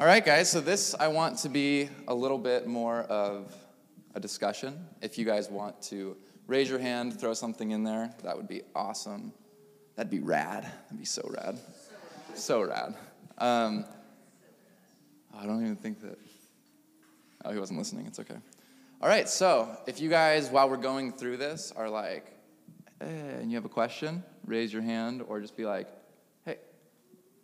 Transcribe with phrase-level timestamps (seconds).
[0.00, 3.54] All right, guys, so this I want to be a little bit more of
[4.14, 4.86] a discussion.
[5.02, 8.62] If you guys want to raise your hand, throw something in there, that would be
[8.74, 9.30] awesome.
[9.96, 10.62] That'd be rad.
[10.62, 11.58] That'd be so rad.
[12.34, 12.94] So rad.
[13.36, 13.84] Um,
[15.38, 16.18] I don't even think that.
[17.44, 18.06] Oh, he wasn't listening.
[18.06, 18.38] It's okay.
[19.02, 22.24] All right, so if you guys, while we're going through this, are like,
[23.02, 25.88] eh, and you have a question, raise your hand or just be like,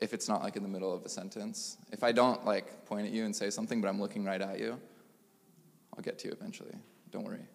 [0.00, 1.78] if it's not like in the middle of a sentence.
[1.90, 4.58] If I don't like point at you and say something, but I'm looking right at
[4.58, 4.78] you,
[5.96, 6.74] I'll get to you eventually.
[7.10, 7.46] Don't worry.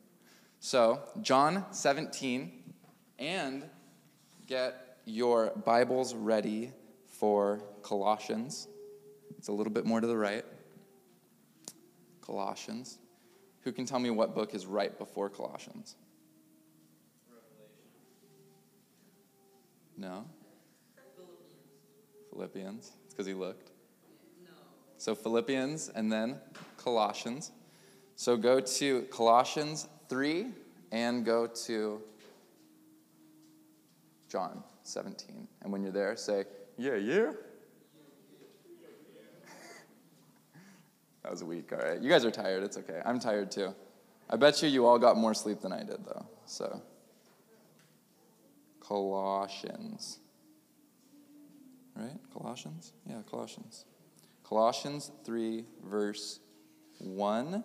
[0.59, 2.51] So, John 17,
[3.19, 3.65] and
[4.47, 6.71] get your Bibles ready
[7.07, 8.67] for Colossians.
[9.37, 10.45] It's a little bit more to the right.
[12.21, 12.97] Colossians.
[13.61, 15.95] Who can tell me what book is right before Colossians?
[17.29, 17.71] Revelation.
[19.97, 20.25] No?
[22.31, 22.93] Philippians.
[23.05, 23.71] It's because he looked.
[24.43, 24.51] No.
[24.97, 26.39] So Philippians and then
[26.77, 27.51] Colossians.
[28.15, 30.47] So go to Colossians 3
[30.91, 32.01] and go to
[34.29, 35.47] John 17.
[35.61, 36.45] And when you're there, say,
[36.77, 37.31] Yeah, yeah.
[41.23, 42.01] that was a week, all right.
[42.01, 42.63] You guys are tired.
[42.63, 43.01] It's okay.
[43.05, 43.75] I'm tired too.
[44.29, 46.25] I bet you you all got more sleep than I did, though.
[46.45, 46.81] So,
[48.79, 50.20] Colossians.
[51.95, 52.17] Right?
[52.33, 52.93] Colossians?
[53.07, 53.85] Yeah, Colossians.
[54.43, 56.39] Colossians 3, verse
[56.99, 57.63] 1.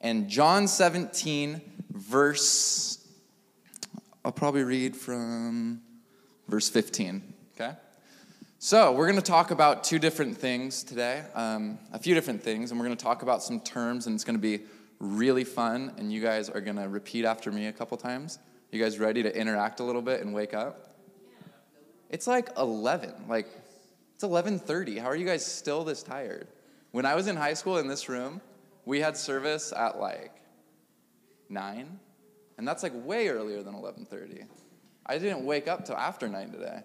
[0.00, 3.06] And John 17, verse,
[4.24, 5.82] I'll probably read from
[6.48, 7.22] verse 15.
[7.54, 7.72] Okay?
[8.58, 12.70] So, we're going to talk about two different things today, um, a few different things,
[12.70, 14.64] and we're going to talk about some terms, and it's going to be
[14.98, 18.38] really fun, and you guys are going to repeat after me a couple times.
[18.70, 20.89] You guys ready to interact a little bit and wake up?
[22.10, 23.14] It's like 11.
[23.28, 23.48] Like,
[24.14, 24.98] it's 11:30.
[24.98, 26.48] How are you guys still this tired?
[26.90, 28.40] When I was in high school in this room,
[28.84, 30.32] we had service at like
[31.48, 31.98] 9,
[32.58, 34.44] and that's like way earlier than 11:30.
[35.06, 36.82] I didn't wake up till after 9 today.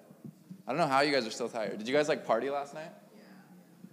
[0.67, 1.77] I don't know how you guys are still tired.
[1.77, 2.91] Did you guys like party last night?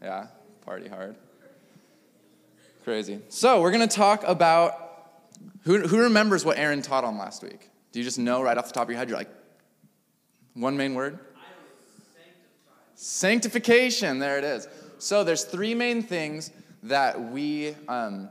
[0.00, 0.08] Yeah.
[0.08, 0.26] Yeah,
[0.64, 1.16] party hard.
[2.84, 3.20] Crazy.
[3.28, 4.82] So, we're going to talk about
[5.64, 7.68] who, who remembers what Aaron taught on last week?
[7.92, 9.08] Do you just know right off the top of your head?
[9.08, 9.30] You're like,
[10.54, 11.18] one main word?
[12.94, 14.68] Sanctification, there it is.
[14.98, 16.52] So there's three main things
[16.84, 18.28] that we, um,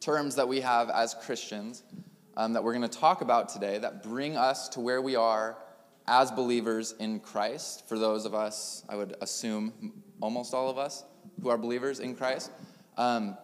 [0.00, 1.82] terms that we have as Christians
[2.36, 5.56] um, that we're going to talk about today that bring us to where we are
[6.06, 7.88] as believers in Christ.
[7.88, 11.04] For those of us, I would assume almost all of us
[11.42, 12.50] who are believers in Christ.
[12.96, 13.36] Um,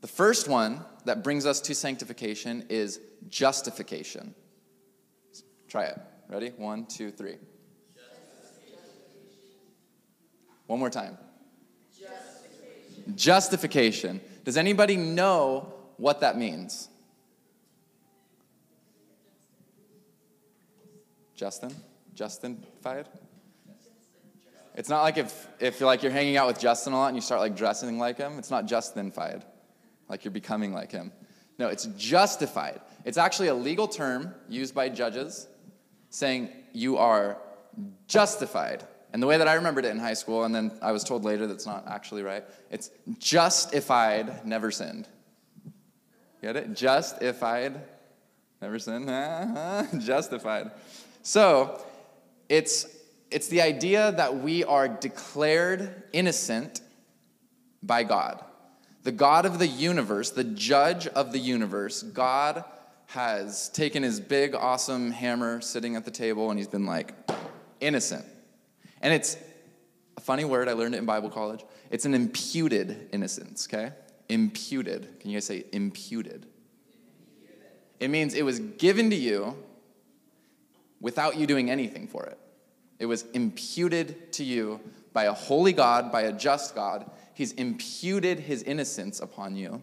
[0.00, 4.34] the first one that brings us to sanctification is justification.
[5.68, 5.98] Try it.
[6.30, 6.50] Ready?
[6.56, 7.34] One, two, three.
[10.66, 11.18] One more time.
[11.98, 13.16] Justification.
[13.16, 14.20] Justification.
[14.44, 16.88] Does anybody know what that means?
[21.34, 21.74] Justin?
[22.14, 23.08] Justin Justified?
[24.76, 27.16] It's not like if, if you're like you're hanging out with Justin a lot and
[27.16, 28.38] you start like dressing like him.
[28.38, 29.42] It's not Justinfied,
[30.08, 31.10] like you're becoming like him.
[31.58, 32.80] No, it's justified.
[33.04, 35.48] It's actually a legal term used by judges
[36.10, 37.38] saying you are
[38.06, 38.84] justified.
[39.12, 41.24] And the way that I remembered it in high school, and then I was told
[41.24, 45.08] later that's not actually right, it's justified, never sinned.
[46.42, 46.74] Get it?
[46.74, 47.80] Justified,
[48.60, 49.08] never sinned.
[50.00, 50.70] justified.
[51.22, 51.84] So
[52.48, 52.86] it's
[53.30, 56.80] it's the idea that we are declared innocent
[57.82, 58.44] by God.
[59.04, 62.64] The God of the universe, the judge of the universe, God
[63.10, 67.12] has taken his big, awesome hammer sitting at the table and he's been like,
[67.80, 68.24] innocent.
[69.02, 69.36] And it's
[70.16, 71.64] a funny word, I learned it in Bible college.
[71.90, 73.92] It's an imputed innocence, okay?
[74.28, 75.18] Imputed.
[75.18, 76.46] Can you guys say imputed?
[77.98, 79.56] It means it was given to you
[81.00, 82.38] without you doing anything for it.
[83.00, 84.78] It was imputed to you
[85.12, 87.10] by a holy God, by a just God.
[87.34, 89.82] He's imputed his innocence upon you,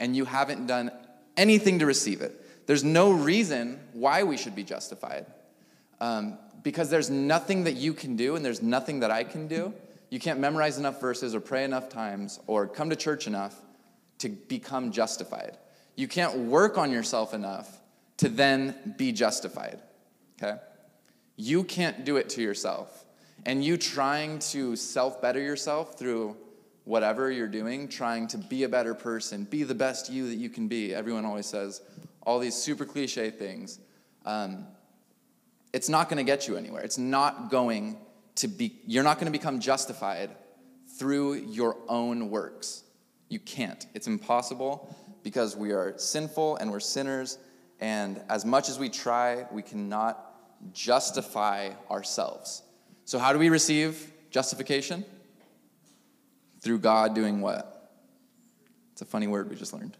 [0.00, 0.90] and you haven't done
[1.36, 2.40] anything to receive it.
[2.66, 5.26] There's no reason why we should be justified.
[6.00, 9.72] Um, because there's nothing that you can do and there's nothing that I can do.
[10.10, 13.54] You can't memorize enough verses or pray enough times or come to church enough
[14.18, 15.58] to become justified.
[15.96, 17.80] You can't work on yourself enough
[18.18, 19.80] to then be justified.
[20.42, 20.58] Okay?
[21.36, 23.04] You can't do it to yourself.
[23.44, 26.36] And you trying to self better yourself through
[26.84, 30.48] whatever you're doing, trying to be a better person, be the best you that you
[30.48, 30.94] can be.
[30.94, 31.82] Everyone always says
[32.24, 33.78] all these super cliche things.
[34.24, 34.66] Um,
[35.72, 36.82] it's not going to get you anywhere.
[36.82, 37.98] It's not going
[38.36, 40.30] to be, you're not going to become justified
[40.98, 42.84] through your own works.
[43.28, 43.84] You can't.
[43.94, 47.38] It's impossible because we are sinful and we're sinners.
[47.80, 52.62] And as much as we try, we cannot justify ourselves.
[53.04, 55.04] So, how do we receive justification?
[56.60, 57.92] Through God doing what?
[58.92, 59.96] It's a funny word we just learned.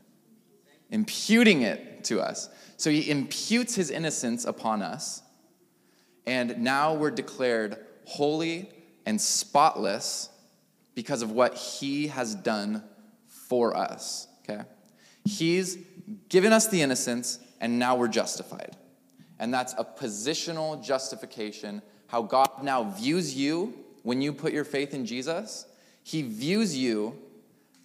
[0.94, 2.48] Imputing it to us.
[2.76, 5.22] So, He imputes His innocence upon us.
[6.26, 8.70] And now we're declared holy
[9.04, 10.30] and spotless
[10.94, 12.84] because of what He has done
[13.26, 14.28] for us.
[14.48, 14.62] Okay?
[15.24, 15.76] He's
[16.28, 18.76] given us the innocence, and now we're justified.
[19.38, 21.82] And that's a positional justification.
[22.06, 25.66] How God now views you when you put your faith in Jesus.
[26.04, 27.18] He views you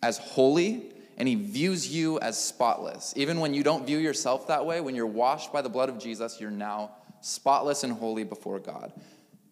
[0.04, 3.14] as holy and he views you as spotless.
[3.18, 6.00] Even when you don't view yourself that way, when you're washed by the blood of
[6.00, 8.94] Jesus, you're now spotless and holy before God.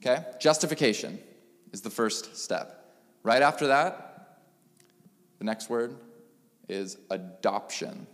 [0.02, 0.24] Okay?
[0.40, 1.19] Justification
[1.74, 2.96] is the first step.
[3.22, 4.40] Right after that,
[5.40, 5.96] the next word
[6.69, 8.08] is adoption.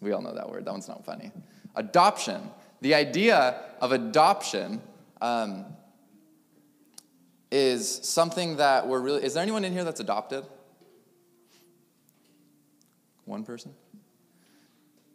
[0.00, 0.64] We all know that word.
[0.64, 1.32] That one's not funny.
[1.76, 2.50] Adoption.
[2.80, 4.80] The idea of adoption
[5.20, 5.66] um,
[7.50, 9.22] is something that we're really.
[9.22, 10.44] Is there anyone in here that's adopted?
[13.34, 13.74] One person?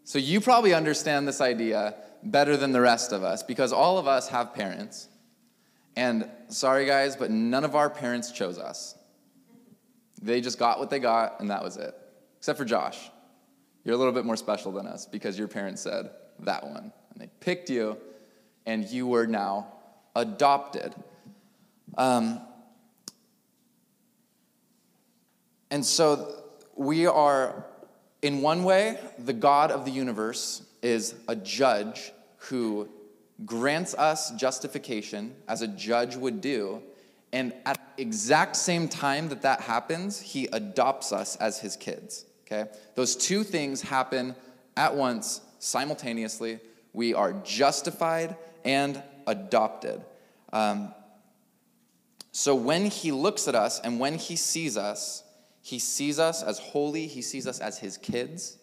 [0.04, 4.08] So you probably understand this idea better than the rest of us because all of
[4.08, 5.08] us have parents.
[5.96, 8.98] And sorry, guys, but none of our parents chose us.
[10.22, 11.96] They just got what they got, and that was it.
[12.40, 13.10] Except for Josh.
[13.86, 16.92] You're a little bit more special than us because your parents said that one.
[17.14, 17.96] And they picked you,
[18.66, 19.72] and you were now
[20.14, 20.94] adopted.
[21.98, 22.42] Um,
[25.72, 26.36] and so
[26.76, 27.66] we are,
[28.22, 32.90] in one way, the God of the universe is a judge who
[33.46, 36.82] grants us justification as a judge would do.
[37.32, 42.26] And at the exact same time that that happens, he adopts us as his kids.
[42.46, 42.70] Okay?
[42.96, 44.36] Those two things happen
[44.76, 46.60] at once, simultaneously.
[46.94, 50.02] We are justified and adopted.
[50.52, 50.94] Um,
[52.32, 55.24] so when he looks at us and when he sees us,
[55.70, 58.58] he sees us as holy, he sees us as his kids.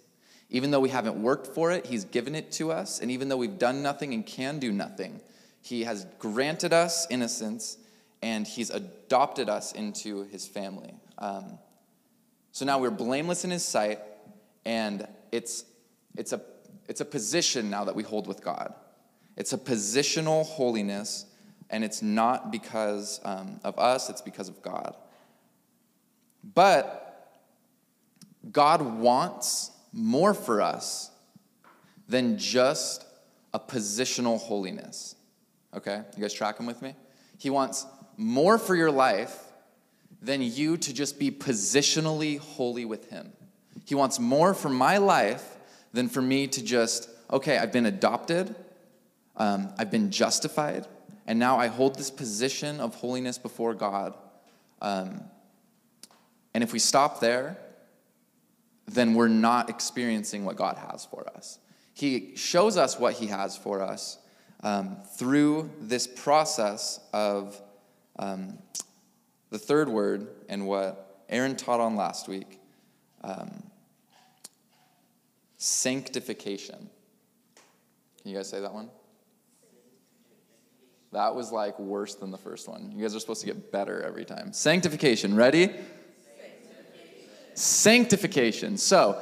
[0.51, 3.01] Even though we haven't worked for it, he's given it to us.
[3.01, 5.21] And even though we've done nothing and can do nothing,
[5.61, 7.79] he has granted us innocence
[8.23, 10.95] and he's adopted us into his family.
[11.19, 11.61] Um,
[12.51, 14.01] so now we're blameless in his sight,
[14.65, 15.65] and it's,
[16.17, 16.41] it's, a,
[16.89, 18.75] it's a position now that we hold with God.
[19.37, 21.27] It's a positional holiness,
[21.71, 24.97] and it's not because um, of us, it's because of God.
[26.55, 27.03] But
[28.53, 31.11] God wants more for us
[32.09, 33.05] than just
[33.53, 35.17] a positional holiness.
[35.75, 36.03] Okay?
[36.17, 36.95] You guys tracking with me?
[37.39, 39.37] He wants more for your life
[40.23, 43.33] than you to just be positionally holy with Him.
[43.85, 45.57] He wants more for my life
[45.93, 48.55] than for me to just, okay, I've been adopted,
[49.37, 50.87] um, I've been justified,
[51.27, 54.15] and now I hold this position of holiness before God.
[54.81, 55.23] Um,
[56.57, 57.59] and if we stop there,
[58.87, 61.59] then we're not experiencing what God has for us.
[61.93, 64.17] He shows us what He has for us
[64.63, 67.61] um, through this process of
[68.19, 68.57] um,
[69.51, 72.59] the third word, and what Aaron taught on last week
[73.23, 73.63] um,
[75.59, 76.89] sanctification.
[78.23, 78.89] Can you guys say that one?
[81.13, 82.93] That was like worse than the first one.
[82.97, 84.55] You guys are supposed to get better every time.
[84.55, 85.37] Sanctification.
[85.37, 85.71] Ready?
[87.57, 88.77] Sanctification.
[88.77, 89.21] So,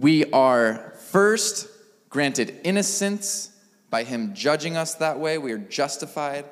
[0.00, 1.68] we are first
[2.08, 3.50] granted innocence
[3.90, 5.38] by Him judging us that way.
[5.38, 6.46] We are justified.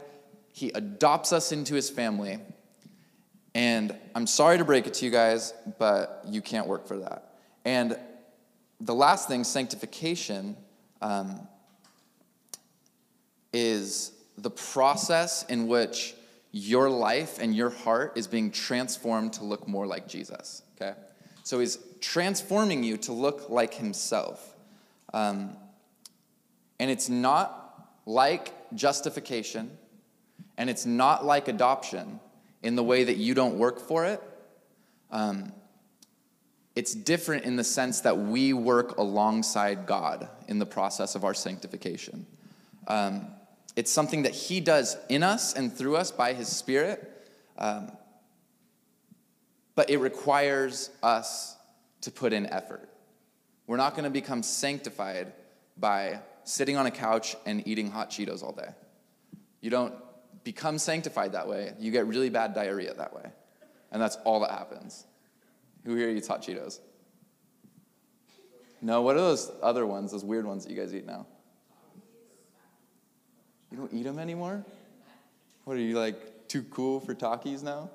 [0.53, 2.39] He adopts us into His family.
[3.55, 7.35] And I'm sorry to break it to you guys, but you can't work for that.
[7.65, 7.99] And
[8.81, 10.57] the last thing, sanctification,
[11.03, 11.49] um,
[13.53, 16.15] is the process in which
[16.53, 20.99] your life and your heart is being transformed to look more like Jesus, okay?
[21.43, 24.55] So he's transforming you to look like himself.
[25.13, 25.57] Um,
[26.79, 29.71] and it's not like justification,
[30.57, 32.21] and it's not like adoption
[32.63, 34.23] in the way that you don't work for it.
[35.11, 35.53] Um,
[36.75, 41.35] it's different in the sense that we work alongside God in the process of our
[41.35, 42.27] sanctification.
[42.87, 43.27] Um,
[43.75, 47.91] it's something that He does in us and through us by His Spirit, um,
[49.79, 51.57] but it requires us
[52.01, 52.89] to put in effort.
[53.69, 55.33] We're not going to become sanctified
[55.77, 58.71] by sitting on a couch and eating hot Cheetos all day.
[59.61, 59.95] You don't
[60.43, 63.31] become sanctified that way, you get really bad diarrhea that way.
[63.93, 65.07] and that's all that happens.
[65.85, 66.81] Who here eats hot Cheetos?
[68.83, 71.25] No, what are those other ones, those weird ones that you guys eat now?
[73.71, 74.65] You don't eat them anymore?
[75.67, 77.91] What are you like too cool for Takis now?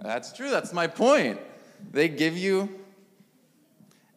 [0.00, 1.40] That's true, that's my point.
[1.90, 2.68] They give you,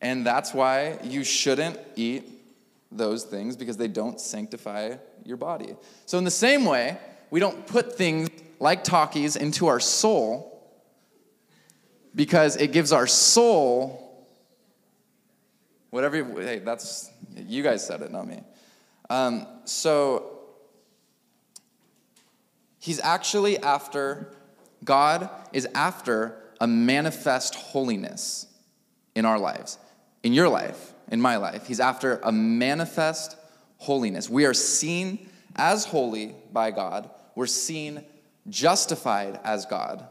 [0.02, 2.28] and that's why you shouldn't eat
[2.92, 5.76] those things because they don't sanctify your body.
[6.06, 6.98] So, in the same way,
[7.30, 10.48] we don't put things like Takis into our soul
[12.14, 14.02] because it gives our soul
[15.92, 16.24] whatever.
[16.42, 18.42] Hey, that's you guys said it, not me.
[19.10, 20.40] Um, so
[22.80, 24.34] he's actually after
[24.84, 28.48] God is after a manifest holiness
[29.16, 29.78] in our lives,
[30.24, 31.68] in your life, in my life.
[31.68, 33.36] He's after a manifest
[33.78, 34.30] holiness.
[34.30, 37.10] We are seen as holy by God.
[37.36, 38.04] We're seen
[38.50, 40.06] justified as God.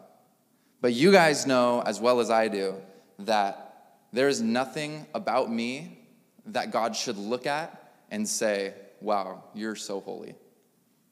[0.80, 2.74] But you guys know as well as I do
[3.20, 3.70] that
[4.12, 5.98] there is nothing about me
[6.46, 10.34] that God should look at and say, Wow, you're so holy.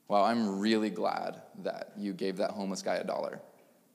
[0.09, 3.41] Wow, I'm really glad that you gave that homeless guy a dollar.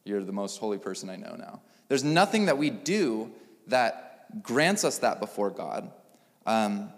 [0.05, 1.61] You're the most holy person I know now.
[1.87, 3.31] There's nothing that we do
[3.67, 5.91] that grants us that before God.
[6.45, 6.89] Um,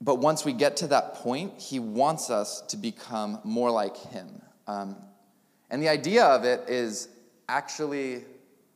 [0.00, 4.40] but once we get to that point, He wants us to become more like Him.
[4.66, 4.96] Um,
[5.70, 7.08] and the idea of it is
[7.48, 8.24] actually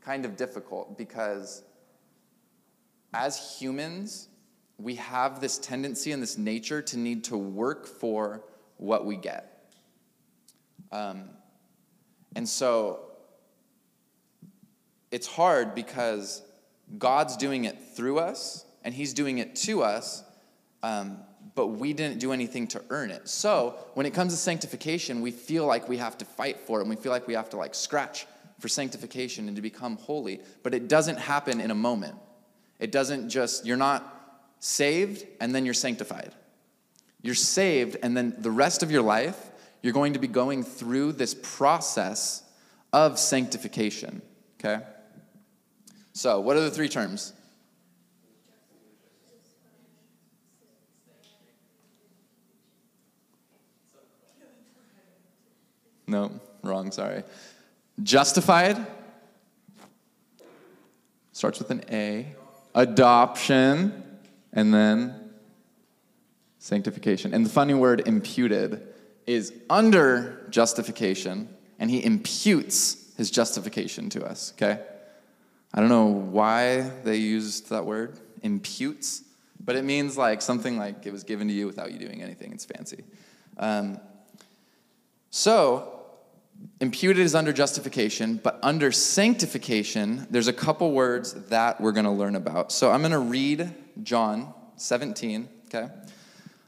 [0.00, 1.62] kind of difficult because
[3.14, 4.28] as humans,
[4.78, 8.44] we have this tendency and this nature to need to work for
[8.76, 9.53] what we get.
[10.94, 11.24] Um,
[12.36, 13.00] and so
[15.10, 16.40] it's hard because
[16.98, 20.22] God's doing it through us and He's doing it to us.
[20.82, 21.18] Um,
[21.56, 23.28] but we didn't do anything to earn it.
[23.28, 26.82] So when it comes to sanctification, we feel like we have to fight for it
[26.82, 28.26] and we feel like we have to like scratch
[28.58, 30.40] for sanctification and to become holy.
[30.62, 32.16] But it doesn't happen in a moment.
[32.78, 36.32] It doesn't just, you're not saved and then you're sanctified.
[37.24, 39.50] You're saved, and then the rest of your life,
[39.84, 42.42] you're going to be going through this process
[42.90, 44.22] of sanctification,
[44.58, 44.82] okay?
[46.14, 47.34] So, what are the three terms?
[56.06, 57.22] No, wrong, sorry.
[58.02, 58.78] Justified
[61.32, 62.34] starts with an A.
[62.74, 64.02] Adoption,
[64.50, 65.30] and then
[66.58, 67.34] sanctification.
[67.34, 68.93] And the funny word imputed
[69.26, 74.82] is under justification, and he imputes his justification to us, okay?
[75.72, 79.22] I don't know why they used that word, imputes,
[79.64, 82.52] but it means like something like it was given to you without you doing anything.
[82.52, 83.04] It's fancy.
[83.56, 83.98] Um,
[85.30, 85.94] so,
[86.80, 92.10] imputed is under justification, but under sanctification, there's a couple words that we're going to
[92.10, 92.70] learn about.
[92.72, 95.92] So I'm going to read John 17, okay?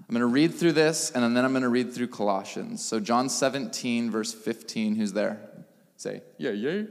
[0.09, 2.85] I'm going to read through this, and then I'm going to read through Colossians.
[2.85, 5.41] So, John 17, verse 15, who's there?
[5.97, 6.83] Say, yeah, yeah.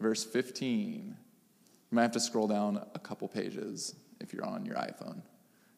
[0.00, 1.16] Verse 15.
[1.90, 5.22] You might have to scroll down a couple pages if you're on your iPhone,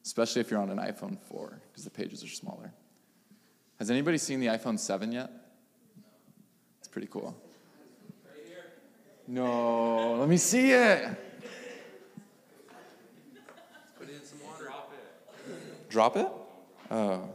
[0.05, 2.73] especially if you're on an iPhone 4, because the pages are smaller.
[3.79, 5.31] Has anybody seen the iPhone 7 yet?
[6.79, 7.37] It's pretty cool.
[9.27, 11.03] No, let me see it.
[14.01, 14.65] It in some water.
[14.65, 15.78] Drop it.
[15.89, 16.29] Drop it?
[16.91, 17.29] Oh.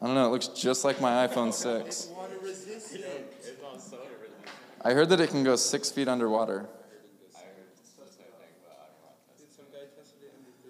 [0.00, 2.06] I don't know, it looks just like my iPhone 6.
[2.06, 3.04] Water resistant.
[3.38, 4.48] It's on soda resistant.
[4.82, 6.68] I heard that it can go six feet underwater.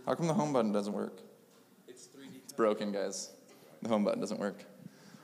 [0.06, 1.20] How come the home button doesn't work?
[1.86, 2.08] It's
[2.52, 3.30] broken, guys.
[3.82, 4.64] The home button doesn't work.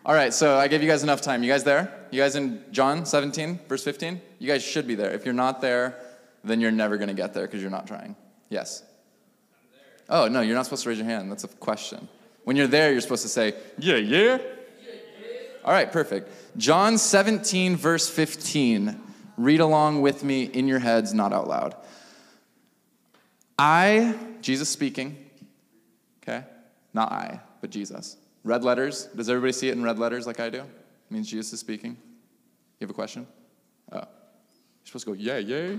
[0.06, 1.42] All right, so I gave you guys enough time.
[1.42, 2.06] You guys there?
[2.10, 4.20] You guys in John 17, verse 15?
[4.38, 5.10] You guys should be there.
[5.10, 6.00] If you're not there,
[6.44, 8.16] then you're never going to get there because you're not trying.
[8.48, 8.84] Yes?
[10.08, 11.30] Oh, no, you're not supposed to raise your hand.
[11.30, 12.08] That's a question.
[12.44, 14.38] When you're there, you're supposed to say, yeah, yeah.
[15.64, 16.30] All right, perfect.
[16.56, 18.98] John 17, verse 15.
[19.36, 21.76] Read along with me in your heads, not out loud.
[23.58, 25.16] I, Jesus speaking,
[26.22, 26.44] okay?
[26.94, 28.16] Not I, but Jesus.
[28.44, 29.06] Red letters.
[29.14, 30.60] Does everybody see it in red letters like I do?
[30.60, 30.66] It
[31.10, 31.90] means Jesus is speaking.
[31.90, 33.26] You have a question?
[33.92, 33.96] Oh.
[33.96, 34.06] You're
[34.84, 35.78] supposed to go, yeah, yay.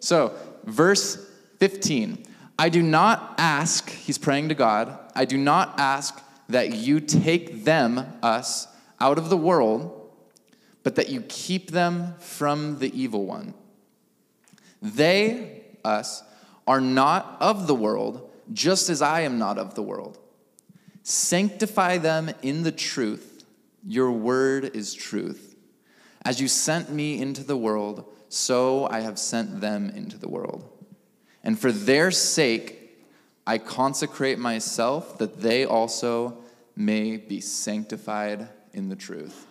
[0.00, 0.34] So,
[0.64, 2.24] verse 15.
[2.58, 7.64] I do not ask, he's praying to God, I do not ask that you take
[7.64, 8.68] them, us,
[9.00, 10.10] out of the world,
[10.82, 13.54] but that you keep them from the evil one.
[14.80, 16.22] They, us,
[16.66, 20.18] are not of the world, just as I am not of the world.
[21.02, 23.44] Sanctify them in the truth.
[23.84, 25.56] Your word is truth.
[26.24, 30.75] As you sent me into the world, so I have sent them into the world.
[31.46, 32.90] And for their sake,
[33.46, 36.38] I consecrate myself that they also
[36.74, 39.46] may be sanctified in the truth.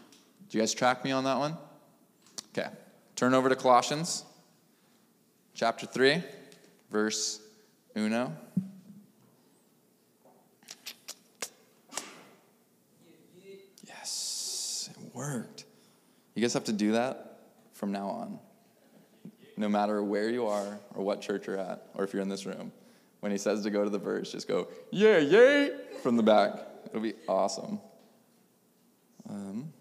[0.49, 1.55] Do you guys track me on that one?
[2.49, 2.67] Okay.
[3.15, 4.25] Turn over to Colossians
[5.53, 6.21] chapter 3,
[6.91, 7.39] verse
[7.95, 8.35] uno.
[13.87, 15.63] Yes, it worked.
[16.35, 17.39] You guys have to do that
[17.71, 18.39] from now on.
[19.57, 22.45] No matter where you are or what church you're at, or if you're in this
[22.45, 22.71] room.
[23.21, 25.71] When he says to go to the verse, just go, yeah, yay,
[26.03, 26.59] from the back.
[26.87, 27.79] It'll be awesome.
[29.29, 29.73] Um,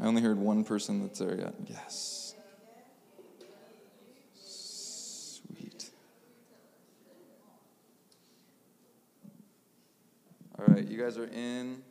[0.00, 1.54] I only heard one person that's there yet.
[1.66, 2.34] Yes.
[4.40, 5.90] Sweet.
[10.58, 11.82] All right, you guys are in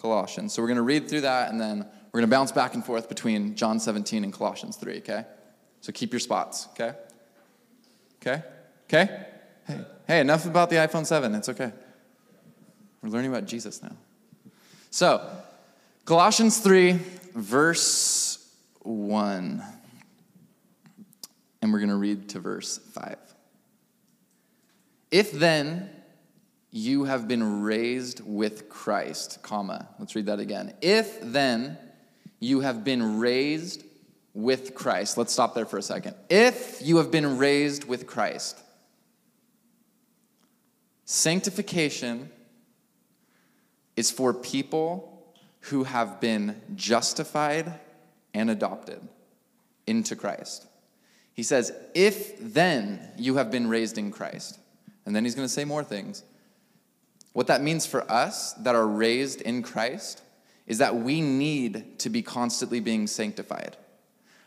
[0.00, 0.52] Colossians.
[0.52, 2.84] So we're going to read through that and then we're going to bounce back and
[2.84, 5.24] forth between John 17 and Colossians 3, okay?
[5.80, 6.94] So keep your spots, okay?
[8.20, 8.42] Okay?
[8.84, 9.26] Okay?
[9.66, 11.34] Hey, hey, enough about the iPhone 7.
[11.34, 11.72] It's okay.
[13.02, 13.96] We're learning about Jesus now.
[14.90, 15.24] So,
[16.04, 16.98] Colossians 3,
[17.34, 19.62] verse 1.
[21.62, 23.16] And we're going to read to verse 5.
[25.10, 25.90] If then
[26.70, 29.88] you have been raised with Christ, comma.
[29.98, 30.74] Let's read that again.
[30.80, 31.78] If then
[32.38, 33.84] you have been raised
[34.34, 35.18] with Christ.
[35.18, 36.14] Let's stop there for a second.
[36.28, 38.58] If you have been raised with Christ,
[41.04, 42.30] sanctification
[43.96, 45.34] is for people
[45.64, 47.80] who have been justified
[48.32, 49.00] and adopted
[49.86, 50.66] into Christ.
[51.34, 54.58] He says, if then you have been raised in Christ.
[55.04, 56.22] And then he's going to say more things.
[57.32, 60.22] What that means for us that are raised in Christ
[60.66, 63.76] is that we need to be constantly being sanctified.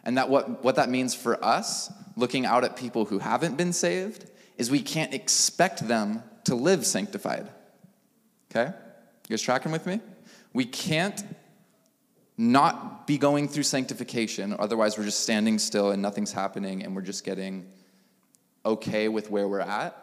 [0.03, 3.73] And that what, what that means for us, looking out at people who haven't been
[3.73, 7.49] saved, is we can't expect them to live sanctified.
[8.51, 8.71] Okay?
[9.27, 10.01] You guys tracking with me?
[10.51, 11.23] We can't
[12.37, 17.01] not be going through sanctification, otherwise, we're just standing still and nothing's happening and we're
[17.01, 17.65] just getting
[18.65, 19.95] okay with where we're at.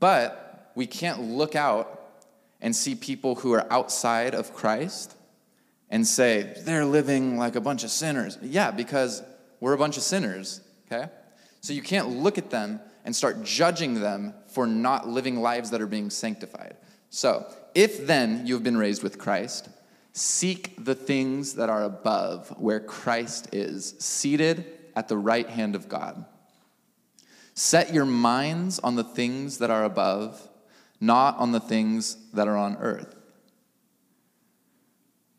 [0.00, 1.98] But we can't look out
[2.60, 5.14] and see people who are outside of Christ
[5.90, 8.38] and say, they're living like a bunch of sinners.
[8.42, 9.22] Yeah, because
[9.60, 11.10] we're a bunch of sinners, okay?
[11.60, 15.80] So you can't look at them and start judging them for not living lives that
[15.80, 16.76] are being sanctified.
[17.10, 19.68] So, if then you have been raised with Christ,
[20.12, 25.88] seek the things that are above, where Christ is, seated at the right hand of
[25.88, 26.24] God.
[27.54, 30.47] Set your minds on the things that are above
[31.00, 33.14] not on the things that are on earth.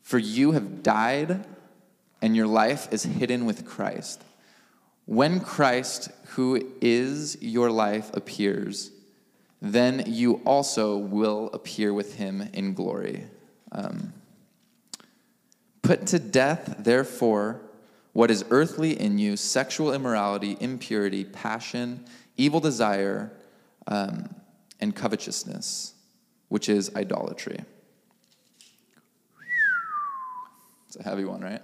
[0.01, 1.45] For you have died,
[2.21, 4.23] and your life is hidden with Christ.
[5.05, 8.91] When Christ, who is your life, appears,
[9.61, 13.25] then you also will appear with him in glory.
[13.71, 14.13] Um,
[15.89, 17.61] Put to death, therefore,
[18.13, 22.05] what is earthly in you sexual immorality, impurity, passion,
[22.37, 23.31] evil desire.
[23.87, 24.29] Um,
[24.79, 25.93] and covetousness,
[26.47, 27.59] which is idolatry.
[30.87, 31.61] It's a heavy one, right?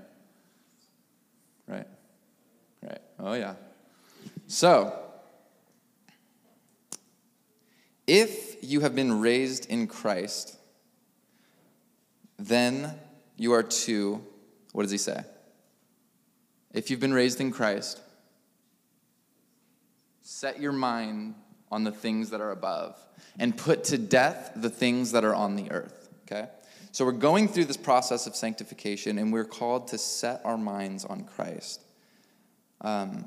[1.67, 1.87] Right.
[2.83, 3.01] Right.
[3.19, 3.55] Oh, yeah.
[4.47, 4.93] So,
[8.05, 10.57] if you have been raised in Christ,
[12.37, 12.93] then
[13.37, 14.23] you are to,
[14.73, 15.23] what does he say?
[16.73, 18.01] If you've been raised in Christ,
[20.21, 21.35] set your mind
[21.71, 22.97] on the things that are above
[23.39, 26.09] and put to death the things that are on the earth.
[26.23, 26.47] Okay?
[26.91, 31.03] So we're going through this process of sanctification and we're called to set our minds
[31.03, 31.81] on Christ.
[32.81, 33.25] Um,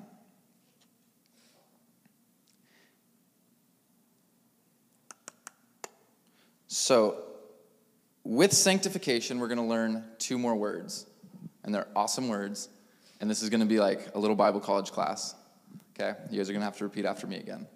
[6.66, 7.24] so,
[8.24, 11.06] with sanctification, we're going to learn two more words.
[11.64, 12.68] And they're awesome words.
[13.20, 15.34] And this is going to be like a little Bible college class.
[15.98, 16.18] Okay?
[16.30, 17.66] You guys are going to have to repeat after me again.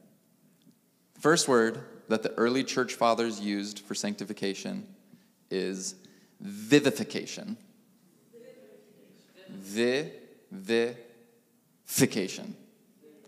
[1.23, 4.89] First word that the early church fathers used for sanctification
[5.53, 5.95] is
[6.41, 7.57] vivification.
[9.49, 10.97] Vivification.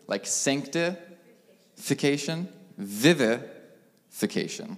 [0.08, 4.76] Like sanctification, vivification.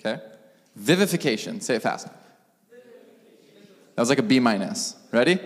[0.00, 0.20] Okay?
[0.74, 1.60] Vivification.
[1.60, 2.08] Say it fast.
[3.94, 4.96] That was like a B minus.
[5.12, 5.38] Ready?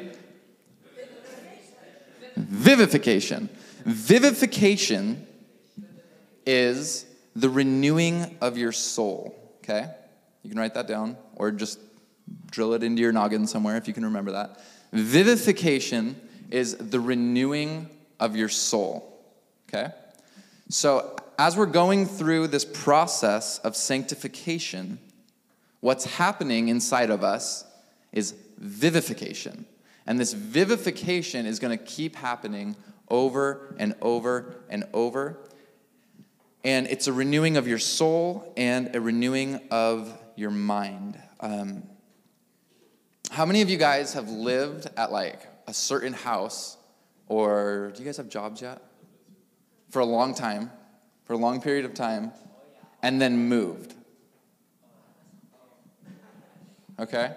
[2.36, 3.50] Vivification.
[3.84, 5.26] Vivification
[6.48, 7.04] is
[7.36, 9.86] the renewing of your soul, okay?
[10.42, 11.78] You can write that down or just
[12.50, 14.58] drill it into your noggin somewhere if you can remember that.
[14.92, 16.18] Vivification
[16.50, 19.22] is the renewing of your soul,
[19.68, 19.92] okay?
[20.70, 24.98] So, as we're going through this process of sanctification,
[25.80, 27.64] what's happening inside of us
[28.10, 29.66] is vivification.
[30.06, 32.74] And this vivification is going to keep happening
[33.10, 35.38] over and over and over.
[36.64, 41.20] And it's a renewing of your soul and a renewing of your mind.
[41.40, 41.84] Um,
[43.30, 46.76] how many of you guys have lived at like a certain house,
[47.26, 48.82] or do you guys have jobs yet?
[49.90, 50.70] For a long time,
[51.24, 52.32] for a long period of time,
[53.02, 53.94] and then moved?
[56.98, 57.32] Okay?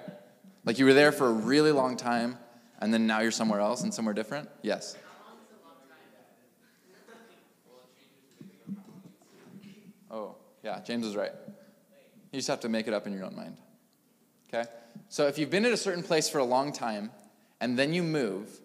[0.66, 2.38] Like you were there for a really long time,
[2.80, 4.50] and then now you're somewhere else and somewhere different?
[4.62, 4.98] Yes.
[10.10, 11.32] Oh, yeah, James is right.
[12.32, 13.58] You just have to make it up in your own mind.
[14.47, 14.69] Okay?
[15.10, 17.12] So if you've been at a certain place for a long time
[17.60, 18.60] and then you move,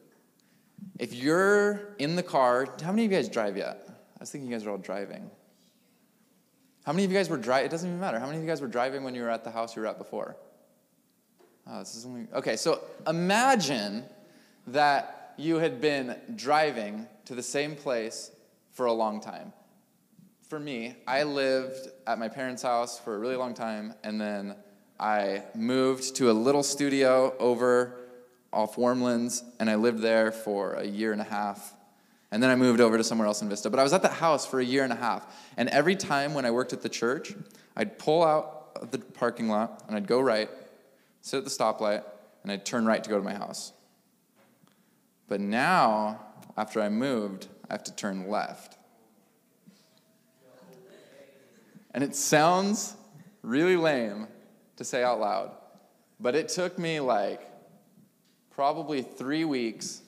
[0.99, 3.89] if you're in the car, how many of you guys drive yet?
[3.89, 5.31] I was thinking you guys are all driving.
[6.85, 7.67] How many of you guys were driving?
[7.67, 8.19] It doesn't even matter.
[8.19, 9.89] How many of you guys were driving when you were at the house you were
[9.89, 10.37] at before?
[11.67, 12.29] Oh, this is only.
[12.33, 14.05] Okay, so imagine
[14.69, 18.31] that you had been driving to the same place
[18.73, 19.53] for a long time.
[20.49, 24.55] For me, I lived at my parents' house for a really long time, and then
[24.99, 27.97] I moved to a little studio over
[28.53, 31.75] off Warmlands, and I lived there for a year and a half.
[32.31, 33.71] And then I moved over to somewhere else in Vista.
[33.71, 35.27] But I was at that house for a year and a half.
[35.57, 37.35] And every time when I worked at the church,
[37.77, 40.49] I'd pull out of the parking lot and I'd go right,
[41.23, 42.05] sit at the stoplight,
[42.45, 43.73] and I'd turn right to go to my house.
[45.29, 46.21] But now,
[46.57, 48.77] after I moved, I have to turn left.
[51.97, 52.95] And it sounds
[53.41, 54.29] really lame
[54.77, 55.53] to say out loud,
[56.21, 57.51] but it took me like
[58.51, 60.03] probably three weeks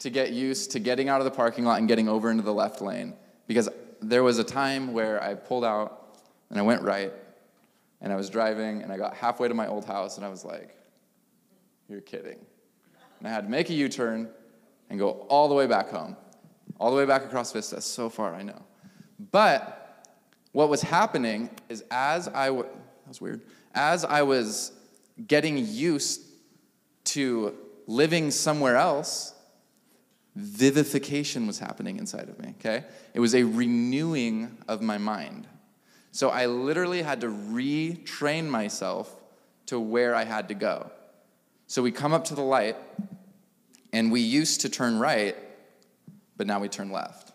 [0.00, 2.52] to get used to getting out of the parking lot and getting over into the
[2.52, 3.14] left lane
[3.46, 3.68] because
[4.00, 6.18] there was a time where I pulled out
[6.50, 7.12] and I went right
[8.00, 10.44] and I was driving and I got halfway to my old house and I was
[10.44, 10.74] like,
[11.88, 12.38] You're kidding.
[13.20, 14.28] And I had to make a U turn
[14.90, 16.16] and go all the way back home,
[16.80, 17.80] all the way back across Vista.
[17.80, 18.60] So far, I know.
[19.30, 19.81] But
[20.52, 23.42] what was happening is as I was, that was weird,
[23.74, 24.72] as I was
[25.26, 26.22] getting used
[27.04, 27.54] to
[27.86, 29.34] living somewhere else,
[30.36, 32.84] vivification was happening inside of me, okay?
[33.12, 35.46] It was a renewing of my mind.
[36.10, 39.14] So I literally had to retrain myself
[39.66, 40.90] to where I had to go.
[41.66, 42.76] So we come up to the light,
[43.92, 45.36] and we used to turn right,
[46.36, 47.32] but now we turn left.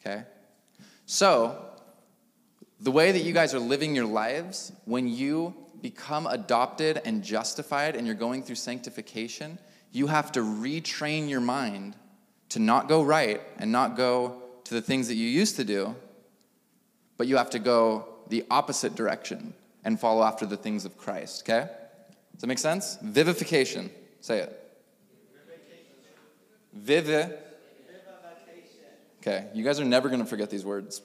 [0.00, 0.24] Okay?
[1.06, 1.65] So,
[2.80, 7.96] the way that you guys are living your lives, when you become adopted and justified
[7.96, 9.58] and you're going through sanctification,
[9.92, 11.96] you have to retrain your mind
[12.50, 15.94] to not go right and not go to the things that you used to do,
[17.16, 21.42] but you have to go the opposite direction and follow after the things of Christ,
[21.42, 21.68] okay?
[22.32, 22.98] Does that make sense?
[23.02, 23.90] Vivification.
[24.20, 24.62] Say it.
[26.74, 27.32] Vivi.
[29.22, 31.00] Okay, you guys are never going to forget these words.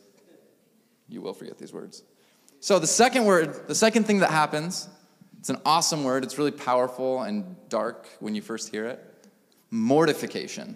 [1.22, 2.02] You will forget these words.
[2.62, 4.90] So, the second word, the second thing that happens,
[5.38, 6.24] it's an awesome word.
[6.24, 9.00] It's really powerful and dark when you first hear it
[9.70, 10.76] mortification.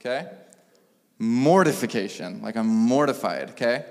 [0.00, 0.26] Okay?
[1.18, 2.40] Mortification.
[2.40, 3.84] Like I'm mortified, okay?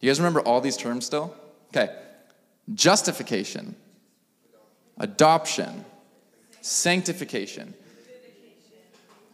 [0.00, 1.32] You guys remember all these terms still?
[1.68, 1.94] Okay.
[2.74, 3.76] Justification,
[4.98, 5.84] adoption,
[6.60, 7.72] sanctification.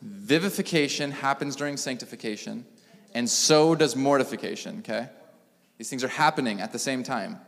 [0.02, 2.66] Vivification happens during sanctification,
[3.14, 5.08] and so does mortification, okay?
[5.80, 7.38] These things are happening at the same time.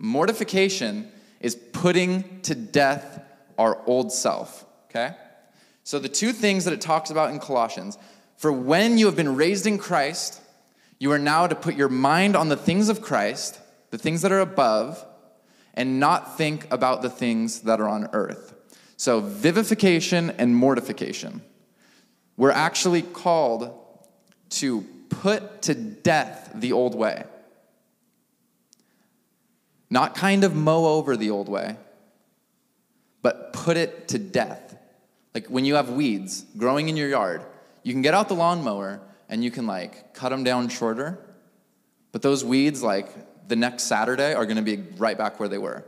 [0.00, 1.06] Mortification
[1.38, 3.22] is putting to death
[3.56, 5.14] our old self, okay?
[5.84, 7.98] So the two things that it talks about in Colossians
[8.36, 10.40] for when you have been raised in Christ,
[10.98, 14.32] you are now to put your mind on the things of Christ, the things that
[14.32, 15.06] are above,
[15.72, 18.54] and not think about the things that are on earth.
[18.96, 21.42] So vivification and mortification.
[22.36, 23.72] We're actually called
[24.50, 27.22] to put to death the old way.
[29.92, 31.76] Not kind of mow over the old way,
[33.20, 34.74] but put it to death.
[35.34, 37.42] Like when you have weeds growing in your yard,
[37.82, 41.18] you can get out the lawnmower and you can like cut them down shorter,
[42.10, 45.84] but those weeds, like the next Saturday, are gonna be right back where they were.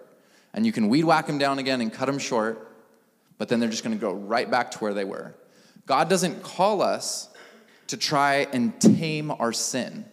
[0.53, 2.77] And you can weed whack them down again and cut them short,
[3.39, 5.35] but then they're just gonna go right back to where they were.
[5.87, 7.31] God doesn't call us
[7.87, 10.05] to try and tame our sin.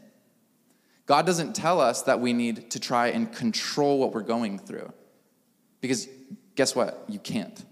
[1.11, 4.93] God doesn't tell us that we need to try and control what we're going through.
[5.81, 6.07] Because
[6.55, 7.03] guess what?
[7.09, 7.65] You can't.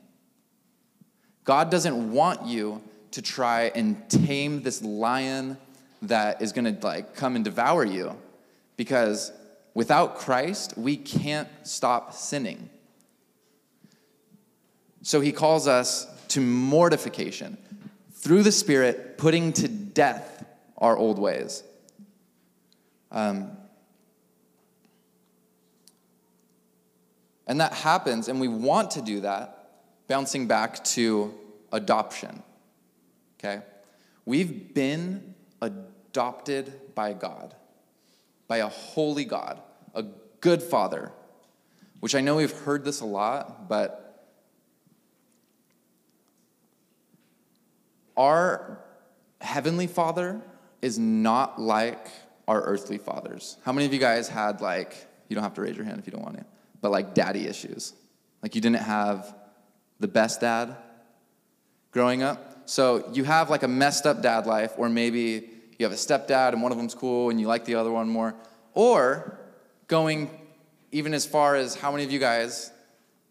[1.45, 5.57] God doesn't want you to try and tame this lion
[6.01, 8.17] that is going to like come and devour you
[8.75, 9.31] because
[9.73, 12.69] without Christ, we can't stop sinning.
[15.01, 17.57] So he calls us to mortification
[18.11, 20.43] through the Spirit, putting to death
[20.77, 21.63] our old ways.
[23.11, 23.57] Um,
[27.47, 29.71] and that happens, and we want to do that,
[30.07, 31.33] bouncing back to
[31.71, 32.43] adoption.
[33.39, 33.61] Okay?
[34.25, 37.55] We've been adopted by God,
[38.47, 39.59] by a holy God,
[39.95, 40.03] a
[40.41, 41.11] good Father,
[41.99, 44.27] which I know we've heard this a lot, but
[48.15, 48.79] our
[49.41, 50.41] Heavenly Father
[50.81, 52.07] is not like
[52.49, 53.57] our earthly fathers.
[53.63, 54.95] How many of you guys had, like,
[55.27, 56.45] you don't have to raise your hand if you don't want to,
[56.81, 57.93] but like daddy issues?
[58.41, 59.35] Like, you didn't have
[59.99, 60.75] the best dad
[61.91, 62.63] growing up?
[62.65, 66.53] So, you have like a messed up dad life, or maybe you have a stepdad
[66.53, 68.33] and one of them's cool and you like the other one more.
[68.73, 69.39] Or
[69.87, 70.29] going
[70.91, 72.71] even as far as how many of you guys,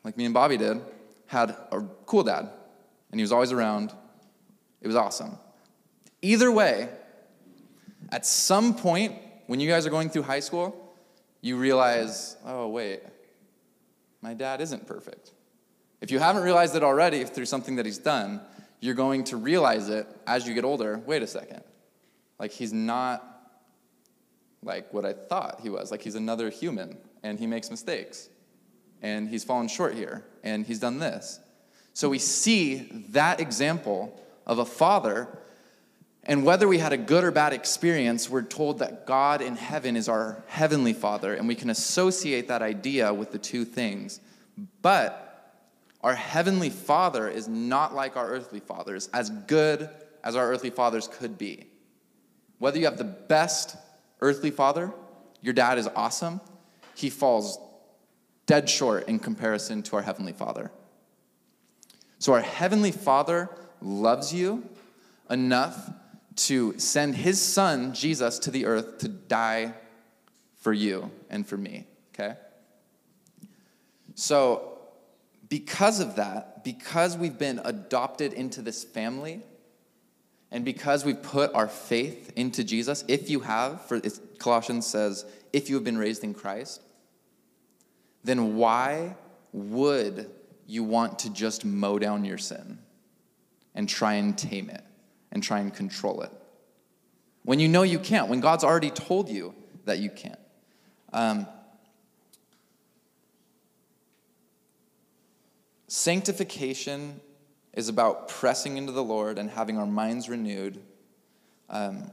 [0.04, 0.81] like me and Bobby did,
[1.26, 2.48] had a cool dad
[3.11, 3.92] and he was always around.
[4.81, 5.37] It was awesome.
[6.22, 6.88] Either way,
[8.11, 9.16] at some point
[9.47, 10.94] when you guys are going through high school,
[11.40, 13.03] you realize, oh, wait,
[14.21, 15.33] my dad isn't perfect.
[16.01, 18.40] If you haven't realized it already through something that he's done,
[18.81, 20.99] you're going to realize it as you get older.
[21.07, 21.62] Wait a second.
[22.38, 23.25] Like, he's not
[24.62, 25.90] like what I thought he was.
[25.90, 28.29] Like, he's another human and he makes mistakes
[29.03, 31.40] and he's fallen short here and he's done this.
[31.94, 35.27] So we see that example of a father.
[36.28, 39.96] And whether we had a good or bad experience, we're told that God in heaven
[39.96, 44.20] is our heavenly father, and we can associate that idea with the two things.
[44.82, 45.24] But
[46.02, 49.88] our heavenly father is not like our earthly fathers, as good
[50.22, 51.66] as our earthly fathers could be.
[52.58, 53.76] Whether you have the best
[54.20, 54.92] earthly father,
[55.40, 56.42] your dad is awesome,
[56.94, 57.58] he falls
[58.44, 60.70] dead short in comparison to our heavenly father.
[62.18, 63.48] So, our heavenly father
[63.80, 64.68] loves you
[65.30, 65.90] enough
[66.38, 69.74] to send his son, Jesus, to the earth to die
[70.61, 72.37] for you and for me, okay?
[74.14, 74.79] So,
[75.48, 79.42] because of that, because we've been adopted into this family,
[80.51, 84.01] and because we've put our faith into Jesus, if you have, for
[84.38, 86.83] Colossians says, if you have been raised in Christ,
[88.22, 89.16] then why
[89.53, 90.31] would
[90.66, 92.79] you want to just mow down your sin
[93.74, 94.85] and try and tame it
[95.32, 96.30] and try and control it?
[97.44, 100.38] When you know you can't, when God's already told you that you can't.
[101.12, 101.46] Um,
[105.86, 107.20] sanctification
[107.72, 110.82] is about pressing into the Lord and having our minds renewed.
[111.70, 112.10] Um,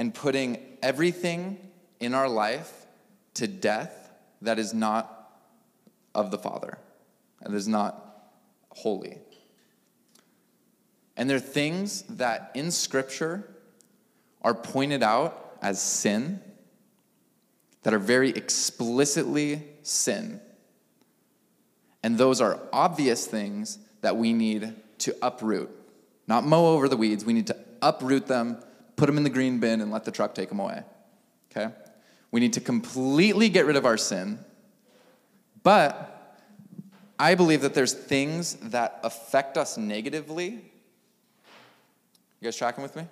[0.00, 1.58] and putting everything
[2.00, 2.86] in our life
[3.34, 5.30] to death that is not
[6.14, 6.78] of the Father,
[7.42, 8.32] and is not
[8.70, 9.18] holy.
[11.20, 13.46] And there are things that in Scripture
[14.40, 16.40] are pointed out as sin
[17.82, 20.40] that are very explicitly sin.
[22.02, 25.68] And those are obvious things that we need to uproot.
[26.26, 28.56] Not mow over the weeds, we need to uproot them,
[28.96, 30.84] put them in the green bin, and let the truck take them away.
[31.50, 31.70] Okay?
[32.30, 34.38] We need to completely get rid of our sin.
[35.62, 36.38] But
[37.18, 40.69] I believe that there's things that affect us negatively.
[42.40, 43.06] You guys tracking with me?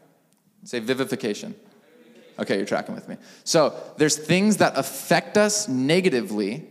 [0.64, 1.54] Say vivification.
[2.38, 3.16] Okay, you're tracking with me.
[3.44, 6.66] So there's things that affect us negatively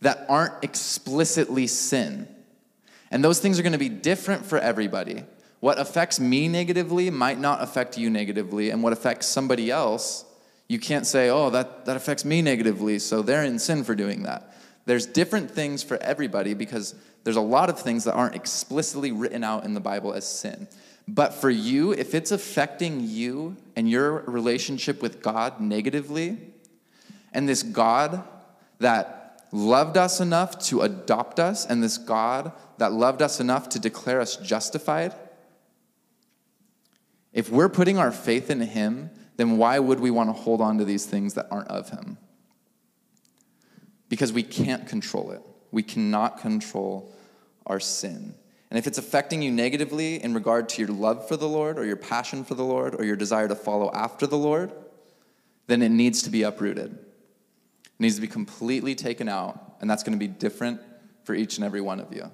[0.00, 2.28] that aren't explicitly sin.
[3.10, 5.24] And those things are going to be different for everybody.
[5.60, 10.24] What affects me negatively might not affect you negatively, and what affects somebody else,
[10.68, 14.22] you can't say, oh, that, that affects me negatively, so they're in sin for doing
[14.24, 14.56] that.
[14.86, 19.44] There's different things for everybody because there's a lot of things that aren't explicitly written
[19.44, 20.66] out in the Bible as sin.
[21.08, 26.38] But for you, if it's affecting you and your relationship with God negatively,
[27.32, 28.22] and this God
[28.78, 33.78] that loved us enough to adopt us, and this God that loved us enough to
[33.78, 35.14] declare us justified,
[37.32, 40.78] if we're putting our faith in Him, then why would we want to hold on
[40.78, 42.18] to these things that aren't of Him?
[44.08, 45.42] Because we can't control it.
[45.70, 47.10] We cannot control
[47.66, 48.34] our sin.
[48.72, 51.84] And if it's affecting you negatively in regard to your love for the Lord or
[51.84, 54.72] your passion for the Lord or your desire to follow after the Lord,
[55.66, 56.90] then it needs to be uprooted.
[56.90, 57.00] It
[57.98, 60.80] needs to be completely taken out, and that's going to be different
[61.24, 62.30] for each and every one of you.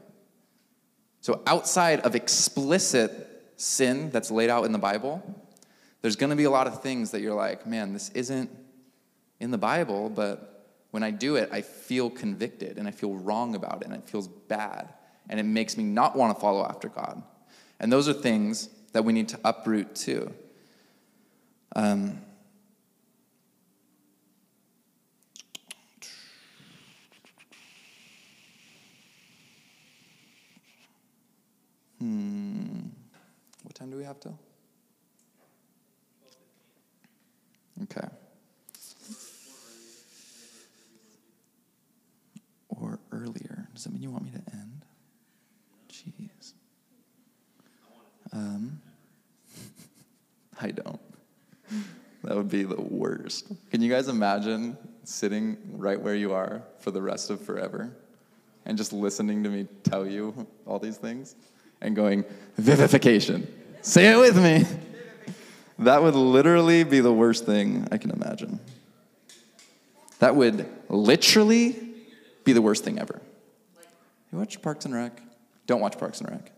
[1.22, 5.20] So, outside of explicit sin that's laid out in the Bible,
[6.02, 8.48] there's going to be a lot of things that you're like, man, this isn't
[9.40, 13.56] in the Bible, but when I do it, I feel convicted and I feel wrong
[13.56, 14.94] about it and it feels bad
[15.28, 17.22] and it makes me not want to follow after God.
[17.80, 20.32] And those are things that we need to uproot too.
[21.76, 22.20] Um,
[31.98, 32.86] hmm.
[33.62, 34.38] What time do we have till?
[37.84, 38.08] Okay.
[42.68, 43.68] Or earlier.
[43.74, 44.77] Does that mean you want me to end?
[45.98, 46.52] Jeez.
[48.32, 48.80] Um,
[50.60, 51.00] I don't.
[52.24, 53.52] That would be the worst.
[53.70, 57.90] Can you guys imagine sitting right where you are for the rest of forever
[58.66, 61.36] and just listening to me tell you all these things
[61.80, 62.24] and going,
[62.56, 63.46] vivification?
[63.82, 64.66] Say it with me.
[65.78, 68.58] That would literally be the worst thing I can imagine.
[70.18, 71.76] That would literally
[72.44, 73.22] be the worst thing ever.
[74.32, 75.22] You watch Parks and Rec?
[75.68, 76.50] Don't watch Parks and Rec.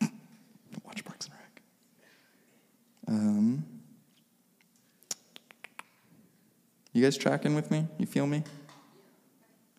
[0.00, 1.62] Don't watch Parks and Rec.
[3.06, 3.64] Um,
[6.92, 7.86] you guys tracking with me?
[7.96, 8.42] You feel me?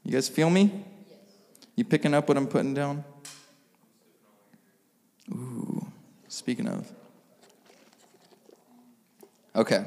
[0.05, 0.85] You guys feel me?
[1.75, 3.03] You picking up what I'm putting down?
[5.31, 5.85] Ooh,
[6.29, 6.89] speaking of.
[9.53, 9.85] Okay,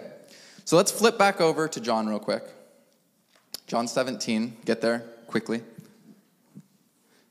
[0.66, 2.42] so let's flip back over to John real quick.
[3.66, 5.62] John 17, get there quickly.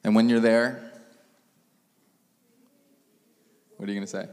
[0.04, 0.92] And when you're there,
[3.78, 4.28] what are you going to say?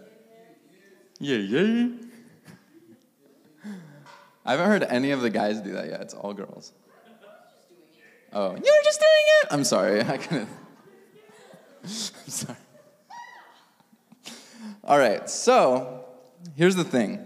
[1.20, 1.88] Yeah, yeah.
[4.44, 6.00] I haven't heard any of the guys do that yet.
[6.02, 6.72] It's all girls.
[8.32, 9.48] Oh, you were just doing it?
[9.50, 10.00] I'm sorry.
[10.04, 10.48] I couldn't.
[11.82, 12.58] I'm sorry.
[14.82, 16.04] All right, so
[16.56, 17.24] here's the thing.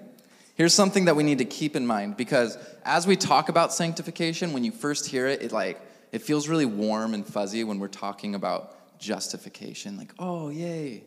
[0.55, 4.53] Here's something that we need to keep in mind because as we talk about sanctification,
[4.53, 5.81] when you first hear it, it like
[6.13, 9.97] it feels really warm and fuzzy when we're talking about justification.
[9.97, 11.05] Like, oh yay,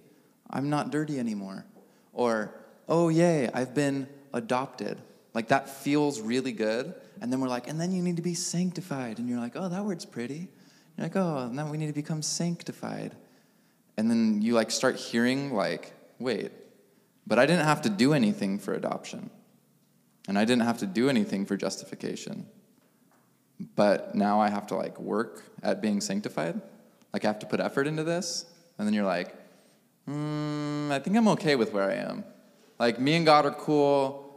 [0.49, 1.65] I'm not dirty anymore.
[2.13, 2.53] Or,
[2.87, 4.99] oh yay, I've been adopted.
[5.33, 6.93] Like that feels really good.
[7.21, 9.19] And then we're like, and then you need to be sanctified.
[9.19, 10.49] And you're like, oh, that word's pretty.
[10.97, 13.15] You're like, oh, now we need to become sanctified.
[13.97, 16.51] And then you like start hearing like, wait,
[17.27, 19.29] but I didn't have to do anything for adoption.
[20.27, 22.45] And I didn't have to do anything for justification.
[23.75, 26.61] But now I have to like work at being sanctified.
[27.13, 28.45] Like I have to put effort into this.
[28.77, 29.35] And then you're like,
[30.07, 32.23] mm, I think I'm okay with where I am.
[32.79, 34.27] Like me and God are cool.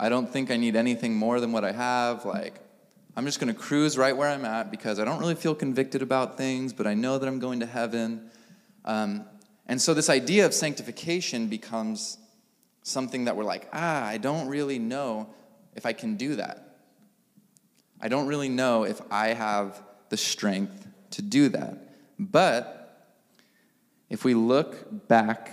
[0.00, 2.24] I don't think I need anything more than what I have.
[2.24, 2.60] Like
[3.16, 6.00] I'm just going to cruise right where I'm at because I don't really feel convicted
[6.00, 8.30] about things, but I know that I'm going to heaven.
[8.84, 9.26] Um,
[9.66, 12.18] and so this idea of sanctification becomes
[12.82, 15.28] something that we're like, ah, I don't really know
[15.74, 16.71] if I can do that.
[18.02, 21.78] I don't really know if I have the strength to do that.
[22.18, 23.12] But
[24.10, 25.50] if we look back,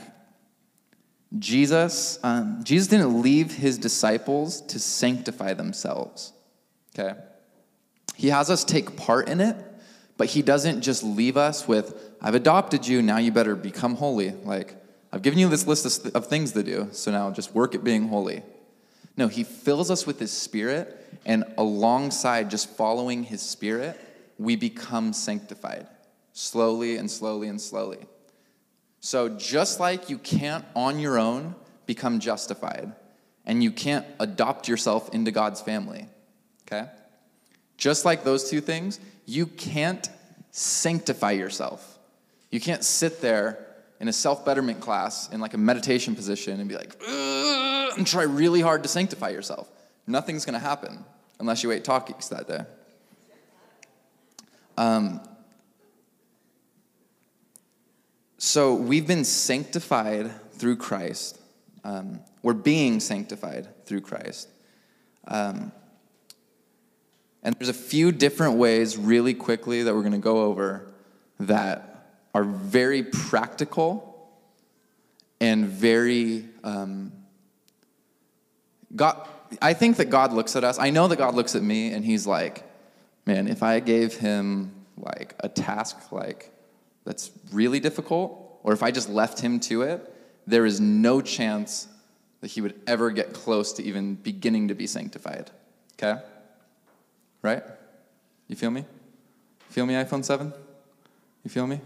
[1.37, 6.33] Jesus, um, Jesus didn't leave his disciples to sanctify themselves.
[6.97, 7.17] Okay?
[8.15, 9.55] He has us take part in it,
[10.17, 14.31] but he doesn't just leave us with, I've adopted you, now you better become holy.
[14.31, 14.75] Like,
[15.13, 18.09] I've given you this list of things to do, so now just work at being
[18.09, 18.43] holy.
[19.19, 23.99] No, he fills us with his spirit, and alongside just following his spirit,
[24.37, 25.87] we become sanctified
[26.31, 27.99] slowly and slowly and slowly.
[29.01, 31.53] So, just like you can't on your own
[31.85, 32.93] become justified,
[33.45, 36.07] and you can't adopt yourself into God's family,
[36.65, 36.89] okay?
[37.75, 40.09] Just like those two things, you can't
[40.51, 41.99] sanctify yourself.
[42.51, 43.67] You can't sit there
[43.99, 46.95] in a self betterment class in like a meditation position and be like,
[47.97, 49.69] and try really hard to sanctify yourself.
[50.07, 51.05] Nothing's going to happen
[51.39, 52.65] unless you ate Takis that day.
[54.77, 55.21] Um,
[58.37, 61.37] so we've been sanctified through Christ.
[61.83, 64.47] Um, we're being sanctified through Christ.
[65.27, 65.71] Um,
[67.43, 70.87] and there's a few different ways, really quickly, that we're going to go over
[71.39, 74.29] that are very practical
[75.39, 76.45] and very.
[76.63, 77.11] Um,
[78.95, 79.27] God,
[79.61, 80.79] I think that God looks at us.
[80.79, 82.63] I know that God looks at me and He's like,
[83.25, 86.51] man, if I gave him like a task like
[87.05, 90.13] that's really difficult, or if I just left him to it,
[90.47, 91.87] there is no chance
[92.41, 95.51] that he would ever get close to even beginning to be sanctified.
[95.93, 96.19] Okay?
[97.41, 97.63] Right?
[98.47, 98.85] You feel me?
[99.69, 100.51] Feel me, iPhone 7?
[101.43, 101.81] You feel me?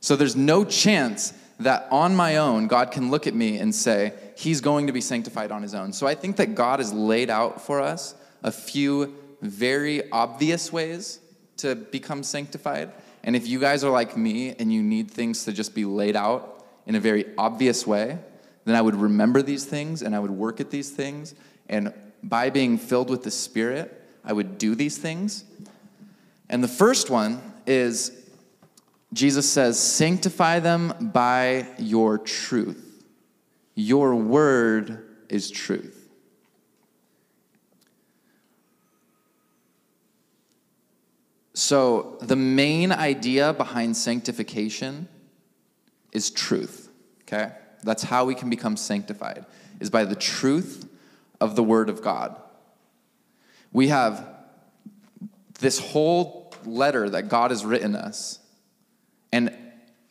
[0.00, 4.12] So there's no chance that on my own, God can look at me and say,
[4.36, 5.92] He's going to be sanctified on His own.
[5.92, 11.20] So I think that God has laid out for us a few very obvious ways
[11.58, 12.92] to become sanctified.
[13.24, 16.16] And if you guys are like me and you need things to just be laid
[16.16, 18.18] out in a very obvious way,
[18.64, 21.34] then I would remember these things and I would work at these things.
[21.68, 21.92] And
[22.22, 23.94] by being filled with the Spirit,
[24.24, 25.44] I would do these things.
[26.48, 28.17] And the first one is
[29.12, 33.04] Jesus says, Sanctify them by your truth.
[33.74, 36.08] Your word is truth.
[41.54, 45.08] So, the main idea behind sanctification
[46.12, 46.88] is truth,
[47.22, 47.52] okay?
[47.82, 49.44] That's how we can become sanctified,
[49.80, 50.88] is by the truth
[51.40, 52.40] of the Word of God.
[53.72, 54.26] We have
[55.60, 58.38] this whole letter that God has written us,
[59.32, 59.54] and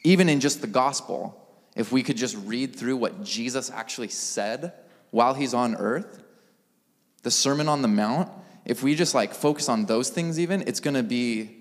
[0.04, 1.44] even in just the gospel,
[1.76, 4.74] if we could just read through what Jesus actually said
[5.12, 6.24] while he's on earth,
[7.24, 8.30] the Sermon on the Mount,
[8.66, 11.58] if we just like focus on those things, even, it's gonna be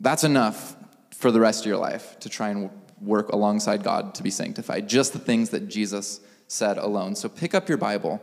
[0.00, 0.74] that's enough
[1.14, 2.70] for the rest of your life to try and
[3.00, 4.88] work alongside God to be sanctified.
[4.88, 7.14] Just the things that Jesus said alone.
[7.14, 8.20] So pick up your Bible,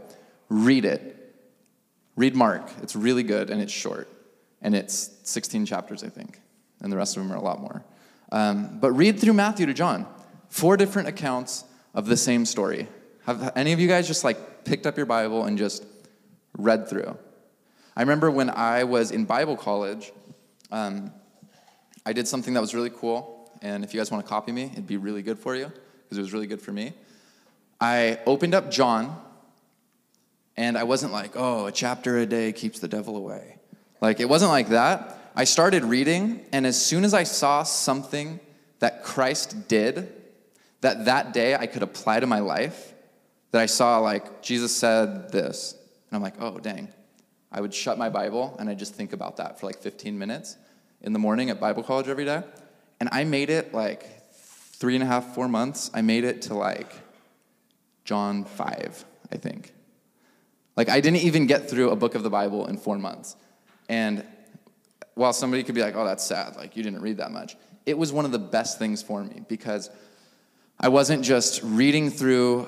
[0.50, 1.14] read it.
[2.16, 2.70] Read Mark.
[2.82, 4.10] It's really good and it's short.
[4.62, 6.40] And it's 16 chapters, I think.
[6.82, 7.86] And the rest of them are a lot more.
[8.32, 10.06] Um, but read through Matthew to John.
[10.50, 11.64] Four different accounts
[11.94, 12.88] of the same story.
[13.26, 15.86] Have any of you guys just like picked up your Bible and just
[16.58, 17.18] read through?
[17.96, 20.12] I remember when I was in Bible college,
[20.72, 21.12] um,
[22.06, 23.52] I did something that was really cool.
[23.62, 25.72] And if you guys want to copy me, it'd be really good for you
[26.04, 26.94] because it was really good for me.
[27.82, 29.20] I opened up John,
[30.56, 33.58] and I wasn't like, oh, a chapter a day keeps the devil away.
[34.02, 35.17] Like, it wasn't like that.
[35.38, 38.40] I started reading, and as soon as I saw something
[38.80, 40.12] that Christ did
[40.82, 42.96] that that day I could apply to my life,
[43.52, 45.76] that I saw, like, Jesus said this,
[46.10, 46.88] and I'm like, oh, dang,
[47.52, 50.58] I would shut my Bible and I'd just think about that for like 15 minutes
[51.02, 52.42] in the morning at Bible college every day.
[53.00, 55.92] And I made it like three and a half, four months.
[55.94, 56.92] I made it to like
[58.06, 59.72] John 5, I think.
[60.76, 63.36] Like, I didn't even get through a book of the Bible in four months.
[63.88, 64.26] And
[65.18, 67.98] while somebody could be like, oh, that's sad, like, you didn't read that much, it
[67.98, 69.90] was one of the best things for me because
[70.80, 72.68] I wasn't just reading through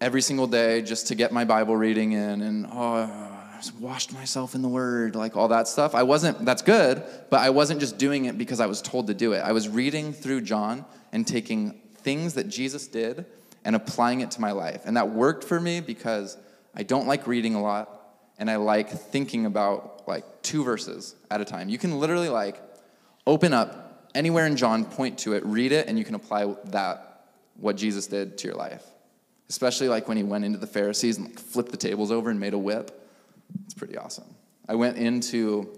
[0.00, 3.30] every single day just to get my Bible reading in and, oh,
[3.78, 5.94] washed myself in the word, like all that stuff.
[5.94, 9.14] I wasn't, that's good, but I wasn't just doing it because I was told to
[9.14, 9.40] do it.
[9.40, 13.26] I was reading through John and taking things that Jesus did
[13.64, 14.82] and applying it to my life.
[14.86, 16.38] And that worked for me because
[16.74, 18.00] I don't like reading a lot
[18.38, 21.68] and I like thinking about like two verses at a time.
[21.68, 22.60] You can literally like
[23.26, 27.24] open up anywhere in John, point to it, read it, and you can apply that,
[27.56, 28.84] what Jesus did to your life.
[29.48, 32.38] Especially like when he went into the Pharisees and like flipped the tables over and
[32.38, 33.08] made a whip.
[33.64, 34.24] It's pretty awesome.
[34.68, 35.76] I went into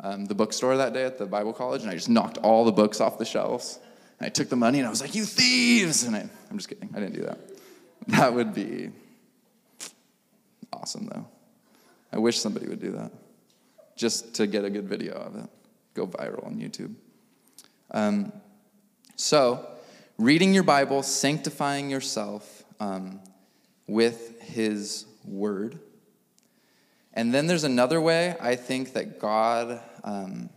[0.00, 2.72] um, the bookstore that day at the Bible college and I just knocked all the
[2.72, 3.78] books off the shelves.
[4.18, 6.04] And I took the money and I was like, You thieves!
[6.04, 7.38] And I, I'm just kidding, I didn't do that.
[8.08, 8.90] That would be
[10.72, 11.26] awesome, though.
[12.12, 13.10] I wish somebody would do that
[13.96, 15.50] just to get a good video of it,
[15.94, 16.94] go viral on YouTube.
[17.90, 18.32] Um,
[19.16, 19.66] so,
[20.18, 23.20] reading your Bible, sanctifying yourself um,
[23.86, 25.78] with His Word.
[27.14, 30.50] And then there's another way I think that God, um,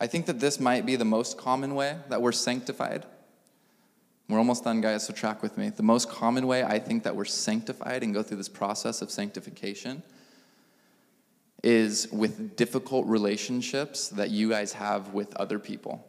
[0.00, 3.06] I think that this might be the most common way that we're sanctified.
[4.28, 5.70] We're almost done, guys, so track with me.
[5.70, 9.10] The most common way I think that we're sanctified and go through this process of
[9.10, 10.02] sanctification
[11.62, 16.06] is with difficult relationships that you guys have with other people.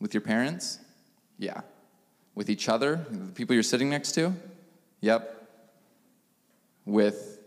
[0.00, 0.78] With your parents?
[1.38, 1.62] Yeah.
[2.34, 3.06] With each other?
[3.10, 4.32] The people you're sitting next to?
[5.00, 5.36] Yep
[6.88, 7.38] with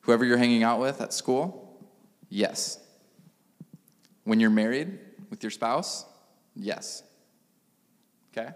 [0.00, 1.80] whoever you're hanging out with at school?
[2.28, 2.80] Yes.
[4.24, 4.98] When you're married
[5.30, 6.04] with your spouse?
[6.56, 7.04] Yes.
[8.36, 8.50] Okay?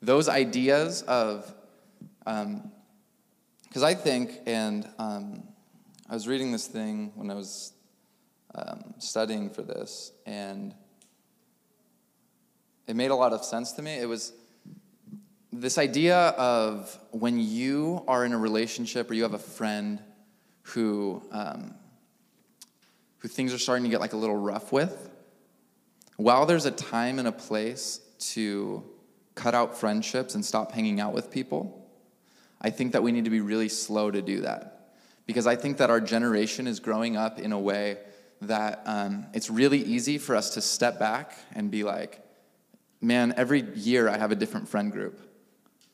[0.00, 1.52] Those ideas of,
[2.20, 5.42] because um, I think, and um,
[6.10, 7.72] I was reading this thing when I was
[8.52, 10.74] um, studying for this, and
[12.88, 13.92] it made a lot of sense to me.
[13.92, 14.32] It was
[15.52, 20.02] this idea of when you are in a relationship or you have a friend
[20.62, 21.76] who um,
[23.18, 25.10] who things are starting to get like a little rough with,
[26.16, 28.82] while there's a time and a place to
[29.36, 31.88] cut out friendships and stop hanging out with people,
[32.60, 34.79] I think that we need to be really slow to do that.
[35.26, 37.98] Because I think that our generation is growing up in a way
[38.42, 42.24] that um, it's really easy for us to step back and be like,
[43.00, 45.20] man, every year I have a different friend group.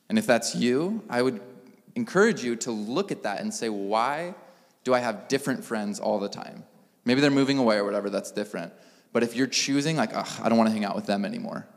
[0.09, 1.41] And if that's you, I would
[1.95, 4.35] encourage you to look at that and say, why
[4.83, 6.63] do I have different friends all the time?
[7.05, 8.73] Maybe they're moving away or whatever, that's different.
[9.11, 11.67] But if you're choosing, like, I don't want to hang out with them anymore,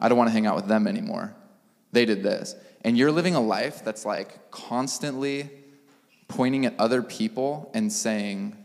[0.00, 1.34] I don't want to hang out with them anymore,
[1.92, 5.50] they did this, and you're living a life that's like constantly
[6.32, 8.56] pointing at other people and saying,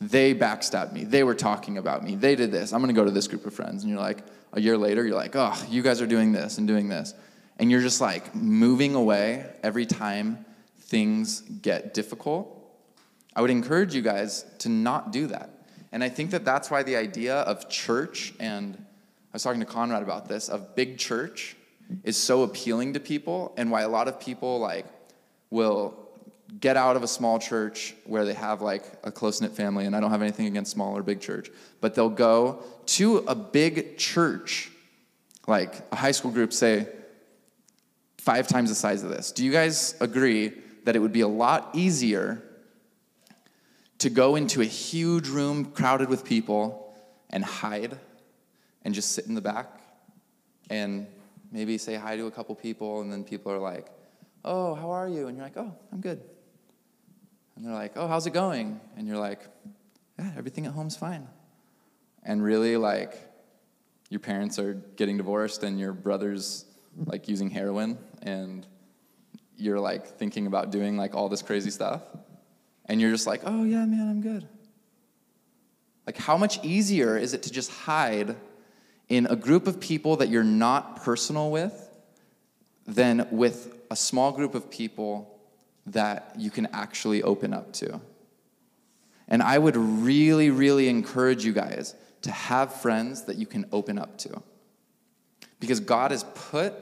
[0.00, 1.04] they backstabbed me.
[1.04, 2.14] They were talking about me.
[2.14, 2.72] They did this.
[2.72, 3.82] I'm going to go to this group of friends.
[3.82, 4.18] And you're like,
[4.52, 7.14] a year later, you're like, oh, you guys are doing this and doing this.
[7.58, 10.44] And you're just like moving away every time
[10.78, 12.58] things get difficult.
[13.34, 15.50] I would encourage you guys to not do that.
[15.90, 19.66] And I think that that's why the idea of church, and I was talking to
[19.66, 21.56] Conrad about this, of big church
[22.04, 24.86] is so appealing to people, and why a lot of people like
[25.50, 26.01] will
[26.60, 29.96] get out of a small church where they have like a close knit family, and
[29.96, 31.50] I don't have anything against small or big church,
[31.80, 34.70] but they'll go to a big church,
[35.46, 36.88] like a high school group, say,
[38.18, 39.32] five times the size of this.
[39.32, 40.52] Do you guys agree
[40.84, 42.42] that it would be a lot easier
[43.98, 46.94] to go into a huge room crowded with people
[47.30, 47.98] and hide
[48.84, 49.80] and just sit in the back
[50.70, 51.06] and
[51.50, 53.86] maybe say hi to a couple people, and then people are like,
[54.44, 55.28] Oh, how are you?
[55.28, 56.20] And you're like, Oh, I'm good.
[57.62, 58.80] And they're like, Oh, how's it going?
[58.96, 59.38] And you're like,
[60.18, 61.28] Yeah, everything at home's fine.
[62.24, 63.14] And really, like,
[64.08, 66.64] your parents are getting divorced and your brother's
[67.06, 68.66] like using heroin and
[69.56, 72.02] you're like thinking about doing like all this crazy stuff.
[72.86, 74.48] And you're just like, Oh, yeah, man, I'm good.
[76.04, 78.34] Like, how much easier is it to just hide
[79.08, 81.90] in a group of people that you're not personal with
[82.88, 85.31] than with a small group of people
[85.86, 88.00] that you can actually open up to.
[89.28, 93.98] And I would really, really encourage you guys to have friends that you can open
[93.98, 94.42] up to.
[95.58, 96.74] Because God has put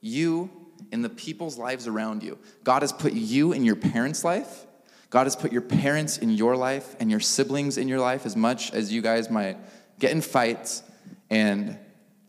[0.00, 0.50] you
[0.90, 2.38] in the people's lives around you.
[2.64, 4.66] God has put you in your parents' life.
[5.10, 8.34] God has put your parents in your life and your siblings in your life as
[8.34, 9.58] much as you guys might
[9.98, 10.82] get in fights
[11.30, 11.78] and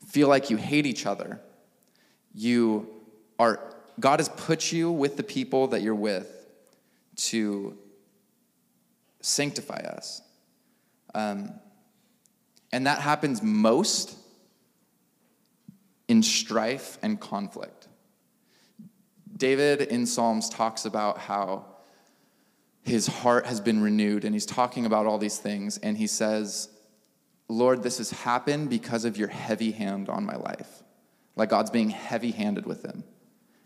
[0.07, 1.39] feel like you hate each other.
[2.33, 2.87] You
[3.39, 6.29] are God has put you with the people that you're with
[7.15, 7.77] to
[9.21, 10.21] sanctify us.
[11.13, 11.53] Um,
[12.71, 14.17] and that happens most
[16.07, 17.87] in strife and conflict.
[19.35, 21.65] David in Psalms talks about how
[22.81, 26.69] his heart has been renewed, and he's talking about all these things, and he says,
[27.47, 30.83] Lord, this has happened because of your heavy hand on my life.
[31.35, 33.03] Like God's being heavy handed with him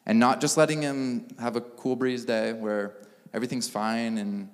[0.08, 2.96] and not just letting him have a cool breeze day where
[3.34, 4.50] everything's fine and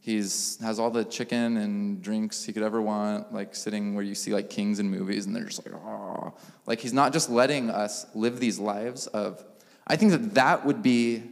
[0.00, 4.14] he's has all the chicken and drinks he could ever want like sitting where you
[4.14, 6.32] see like kings in movies and they're just like oh
[6.66, 9.42] like he's not just letting us live these lives of
[9.86, 11.22] i think that that would be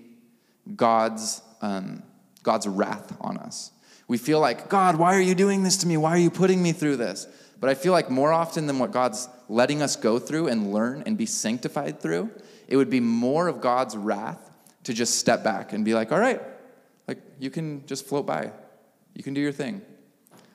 [0.75, 2.03] god's um,
[2.43, 3.71] god's wrath on us.
[4.09, 5.97] We feel like god why are you doing this to me?
[5.97, 7.27] Why are you putting me through this?
[7.61, 11.03] But i feel like more often than what god's letting us go through and learn
[11.07, 12.31] and be sanctified through
[12.69, 14.51] it would be more of God's wrath
[14.85, 16.41] to just step back and be like, all right,
[17.09, 18.53] like you can just float by.
[19.15, 19.83] You can do your thing.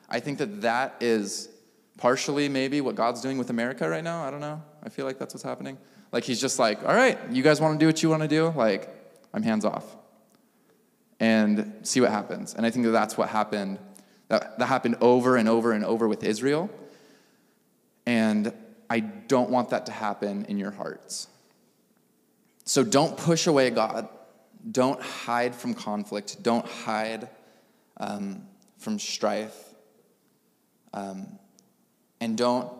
[0.08, 1.48] I think that that is
[1.96, 4.24] partially maybe what God's doing with America right now.
[4.24, 4.62] I don't know.
[4.82, 5.78] I feel like that's what's happening.
[6.12, 8.28] Like he's just like, all right, you guys want to do what you want to
[8.28, 8.48] do?
[8.50, 8.88] Like,
[9.32, 9.96] I'm hands off.
[11.18, 12.54] And see what happens.
[12.54, 13.78] And I think that that's what happened.
[14.28, 16.68] That, that happened over and over and over with Israel.
[18.04, 18.52] And
[18.90, 21.28] I don't want that to happen in your hearts.
[22.64, 24.08] So don't push away God.
[24.70, 26.42] Don't hide from conflict.
[26.42, 27.28] Don't hide
[27.96, 28.42] um,
[28.78, 29.56] from strife.
[30.94, 31.26] Um,
[32.20, 32.70] and don't,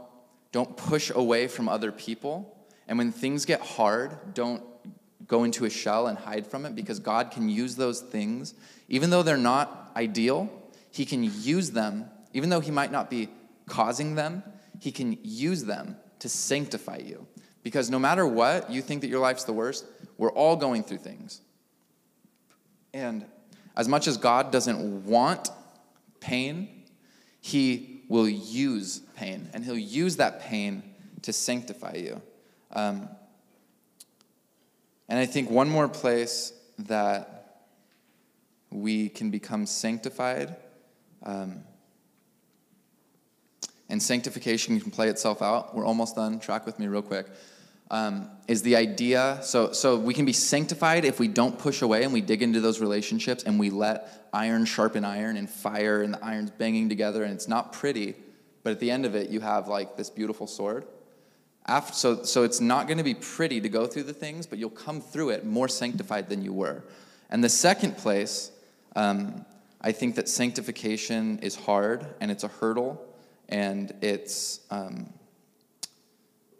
[0.52, 2.56] don't push away from other people.
[2.86, 4.62] And when things get hard, don't
[5.26, 8.54] go into a shell and hide from it because God can use those things,
[8.88, 10.50] even though they're not ideal,
[10.90, 13.28] He can use them, even though He might not be
[13.66, 14.42] causing them,
[14.78, 17.26] He can use them to sanctify you.
[17.62, 19.84] Because no matter what, you think that your life's the worst,
[20.18, 21.40] we're all going through things.
[22.92, 23.24] And
[23.76, 25.50] as much as God doesn't want
[26.20, 26.84] pain,
[27.40, 30.82] He will use pain, and He'll use that pain
[31.22, 32.20] to sanctify you.
[32.72, 33.08] Um,
[35.08, 37.66] and I think one more place that
[38.70, 40.56] we can become sanctified,
[41.22, 41.60] um,
[43.88, 45.74] and sanctification can play itself out.
[45.74, 46.40] We're almost done.
[46.40, 47.26] Track with me real quick.
[47.92, 52.04] Um, is the idea so so we can be sanctified if we don't push away
[52.04, 56.14] and we dig into those relationships and we let iron sharpen iron and fire and
[56.14, 58.14] the iron's banging together and it's not pretty
[58.62, 60.86] but at the end of it you have like this beautiful sword.
[61.66, 64.58] After, so so it's not going to be pretty to go through the things but
[64.58, 66.82] you'll come through it more sanctified than you were.
[67.30, 68.50] And the second place
[68.96, 69.44] um,
[69.80, 73.04] i think that sanctification is hard and it's a hurdle
[73.48, 75.12] and it's um,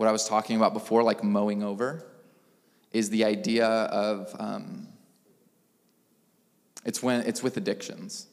[0.03, 2.05] what I was talking about before, like mowing over,
[2.91, 4.89] is the idea of um,
[6.85, 8.27] it's when it's with addictions.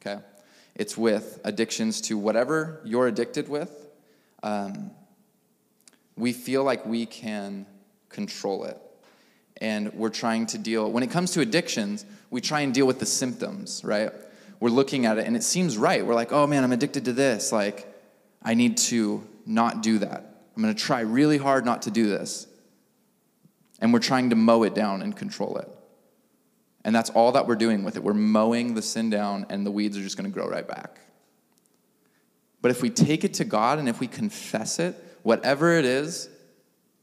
[0.00, 0.20] Okay,
[0.74, 3.86] it's with addictions to whatever you're addicted with.
[4.42, 4.90] Um,
[6.16, 7.66] we feel like we can
[8.08, 8.76] control it,
[9.60, 10.90] and we're trying to deal.
[10.90, 14.10] When it comes to addictions, we try and deal with the symptoms, right?
[14.58, 16.04] We're looking at it, and it seems right.
[16.04, 17.52] We're like, oh man, I'm addicted to this.
[17.52, 17.86] Like,
[18.42, 20.31] I need to not do that.
[20.56, 22.46] I'm going to try really hard not to do this.
[23.80, 25.68] And we're trying to mow it down and control it.
[26.84, 28.02] And that's all that we're doing with it.
[28.02, 31.00] We're mowing the sin down, and the weeds are just going to grow right back.
[32.60, 36.28] But if we take it to God and if we confess it, whatever it is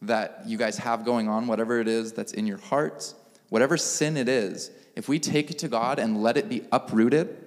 [0.01, 3.15] that you guys have going on, whatever it is that's in your hearts,
[3.49, 7.37] whatever sin it is, if we take it to God and let it be uprooted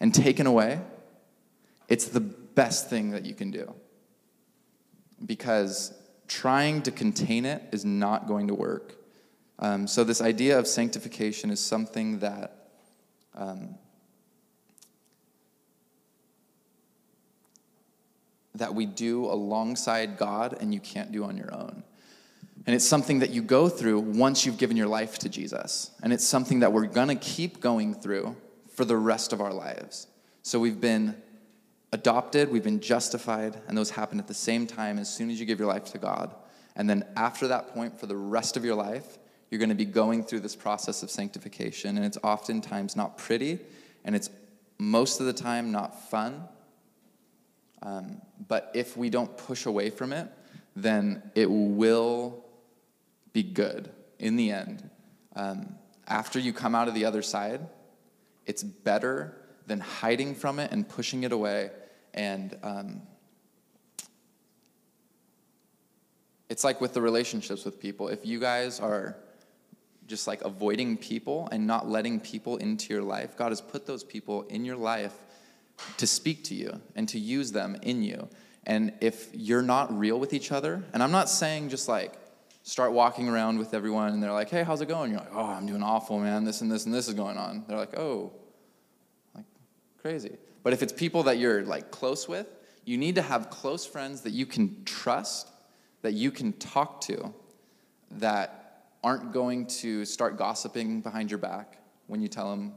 [0.00, 0.80] and taken away,
[1.88, 3.72] it's the best thing that you can do
[5.24, 5.94] because
[6.28, 8.94] trying to contain it is not going to work.
[9.58, 12.68] Um, so, this idea of sanctification is something that
[13.34, 13.76] um,
[18.58, 21.82] that we do alongside God and you can't do on your own.
[22.66, 25.92] And it's something that you go through once you've given your life to Jesus.
[26.02, 28.36] And it's something that we're going to keep going through
[28.74, 30.08] for the rest of our lives.
[30.42, 31.16] So we've been
[31.92, 35.46] adopted, we've been justified, and those happen at the same time as soon as you
[35.46, 36.34] give your life to God.
[36.74, 39.18] And then after that point, for the rest of your life,
[39.50, 41.96] you're going to be going through this process of sanctification.
[41.96, 43.60] And it's oftentimes not pretty,
[44.04, 44.30] and it's
[44.78, 46.44] most of the time not fun.
[47.82, 50.28] Um, but if we don't push away from it,
[50.74, 52.44] then it will
[53.32, 54.88] be good in the end.
[55.34, 55.74] Um,
[56.08, 57.60] after you come out of the other side,
[58.46, 59.34] it's better
[59.66, 61.70] than hiding from it and pushing it away.
[62.14, 63.02] And um,
[66.48, 68.08] it's like with the relationships with people.
[68.08, 69.16] If you guys are
[70.06, 74.04] just like avoiding people and not letting people into your life, God has put those
[74.04, 75.14] people in your life
[75.98, 78.28] to speak to you and to use them in you.
[78.64, 82.14] And if you're not real with each other, and I'm not saying just like
[82.62, 85.10] start walking around with everyone and they're like, hey, how's it going?
[85.10, 86.44] You're like, oh, I'm doing awful, man.
[86.44, 87.64] This and this and this is going on.
[87.68, 88.32] They're like, oh,
[90.06, 90.36] crazy.
[90.62, 92.46] But if it's people that you're like close with,
[92.84, 95.50] you need to have close friends that you can trust,
[96.02, 97.34] that you can talk to,
[98.12, 102.72] that aren't going to start gossiping behind your back when you tell them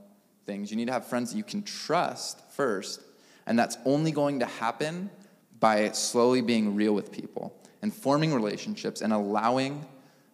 [0.47, 0.71] things.
[0.71, 3.03] You need to have friends that you can trust first,
[3.45, 5.11] and that's only going to happen
[5.59, 7.53] by slowly being real with people
[7.83, 9.85] and forming relationships and allowing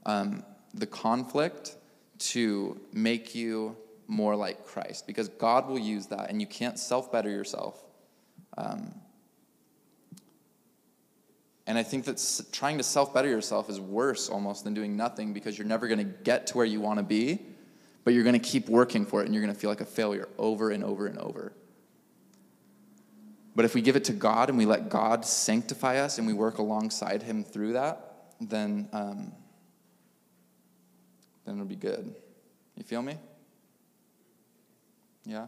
[0.06, 1.76] um, the conflict
[2.20, 3.76] to make you
[4.08, 7.84] more like Christ because God will use that and you can't self better yourself.
[8.58, 8.94] Um,
[11.68, 15.34] and I think that trying to self better yourself is worse almost than doing nothing
[15.34, 17.40] because you're never going to get to where you want to be,
[18.04, 19.86] but you're going to keep working for it and you're going to feel like a
[19.86, 21.54] failure over and over and over.
[23.56, 26.34] But if we give it to God and we let God sanctify us and we
[26.34, 29.32] work alongside Him through that, then, um,
[31.46, 32.14] then it'll be good.
[32.76, 33.18] You feel me?
[35.26, 35.48] Yeah?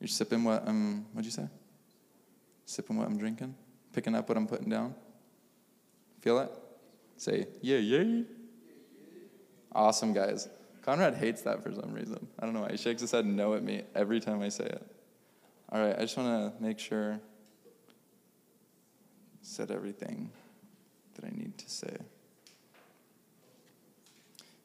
[0.00, 1.48] You're sipping what I'm, what'd you say?
[2.64, 3.54] Sipping what I'm drinking?
[3.92, 4.94] Picking up what I'm putting down?
[6.20, 6.50] Feel it?
[7.16, 8.22] Say, yeah, yeah.
[9.72, 10.48] Awesome, guys.
[10.82, 12.26] Conrad hates that for some reason.
[12.38, 12.70] I don't know why.
[12.70, 14.82] He shakes his head no at me every time I say it.
[15.70, 17.20] All right, I just want to make sure
[19.42, 20.30] said everything
[21.14, 21.96] that I need to say.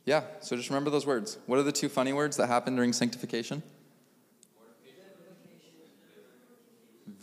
[0.05, 1.37] Yeah, so just remember those words.
[1.45, 3.63] What are the two funny words that happen during sanctification?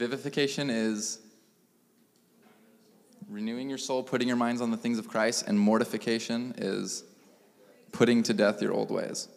[0.00, 1.18] Vivification is
[3.28, 7.04] renewing your soul, putting your minds on the things of Christ, and mortification is
[7.92, 9.28] putting to death your old ways.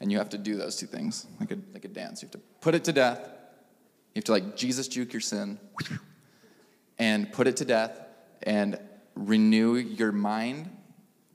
[0.00, 2.20] And you have to do those two things like a, like a dance.
[2.20, 3.20] You have to put it to death.
[4.12, 5.60] You have to, like, Jesus juke your sin
[6.98, 7.96] and put it to death
[8.42, 8.80] and
[9.14, 10.68] renew your mind.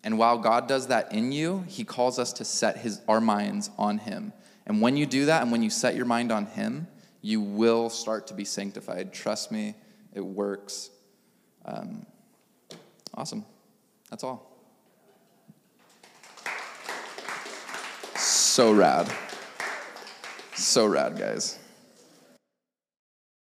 [0.04, 3.70] And while God does that in you, He calls us to set his, our minds
[3.78, 4.34] on Him.
[4.68, 6.88] And when you do that and when you set your mind on Him,
[7.22, 9.14] you will start to be sanctified.
[9.14, 9.76] Trust me,
[10.14, 10.90] It works.
[11.66, 12.06] Um,
[13.14, 13.46] awesome.
[14.10, 14.52] That's all.
[18.18, 19.10] So rad.
[20.56, 21.61] So rad, guys.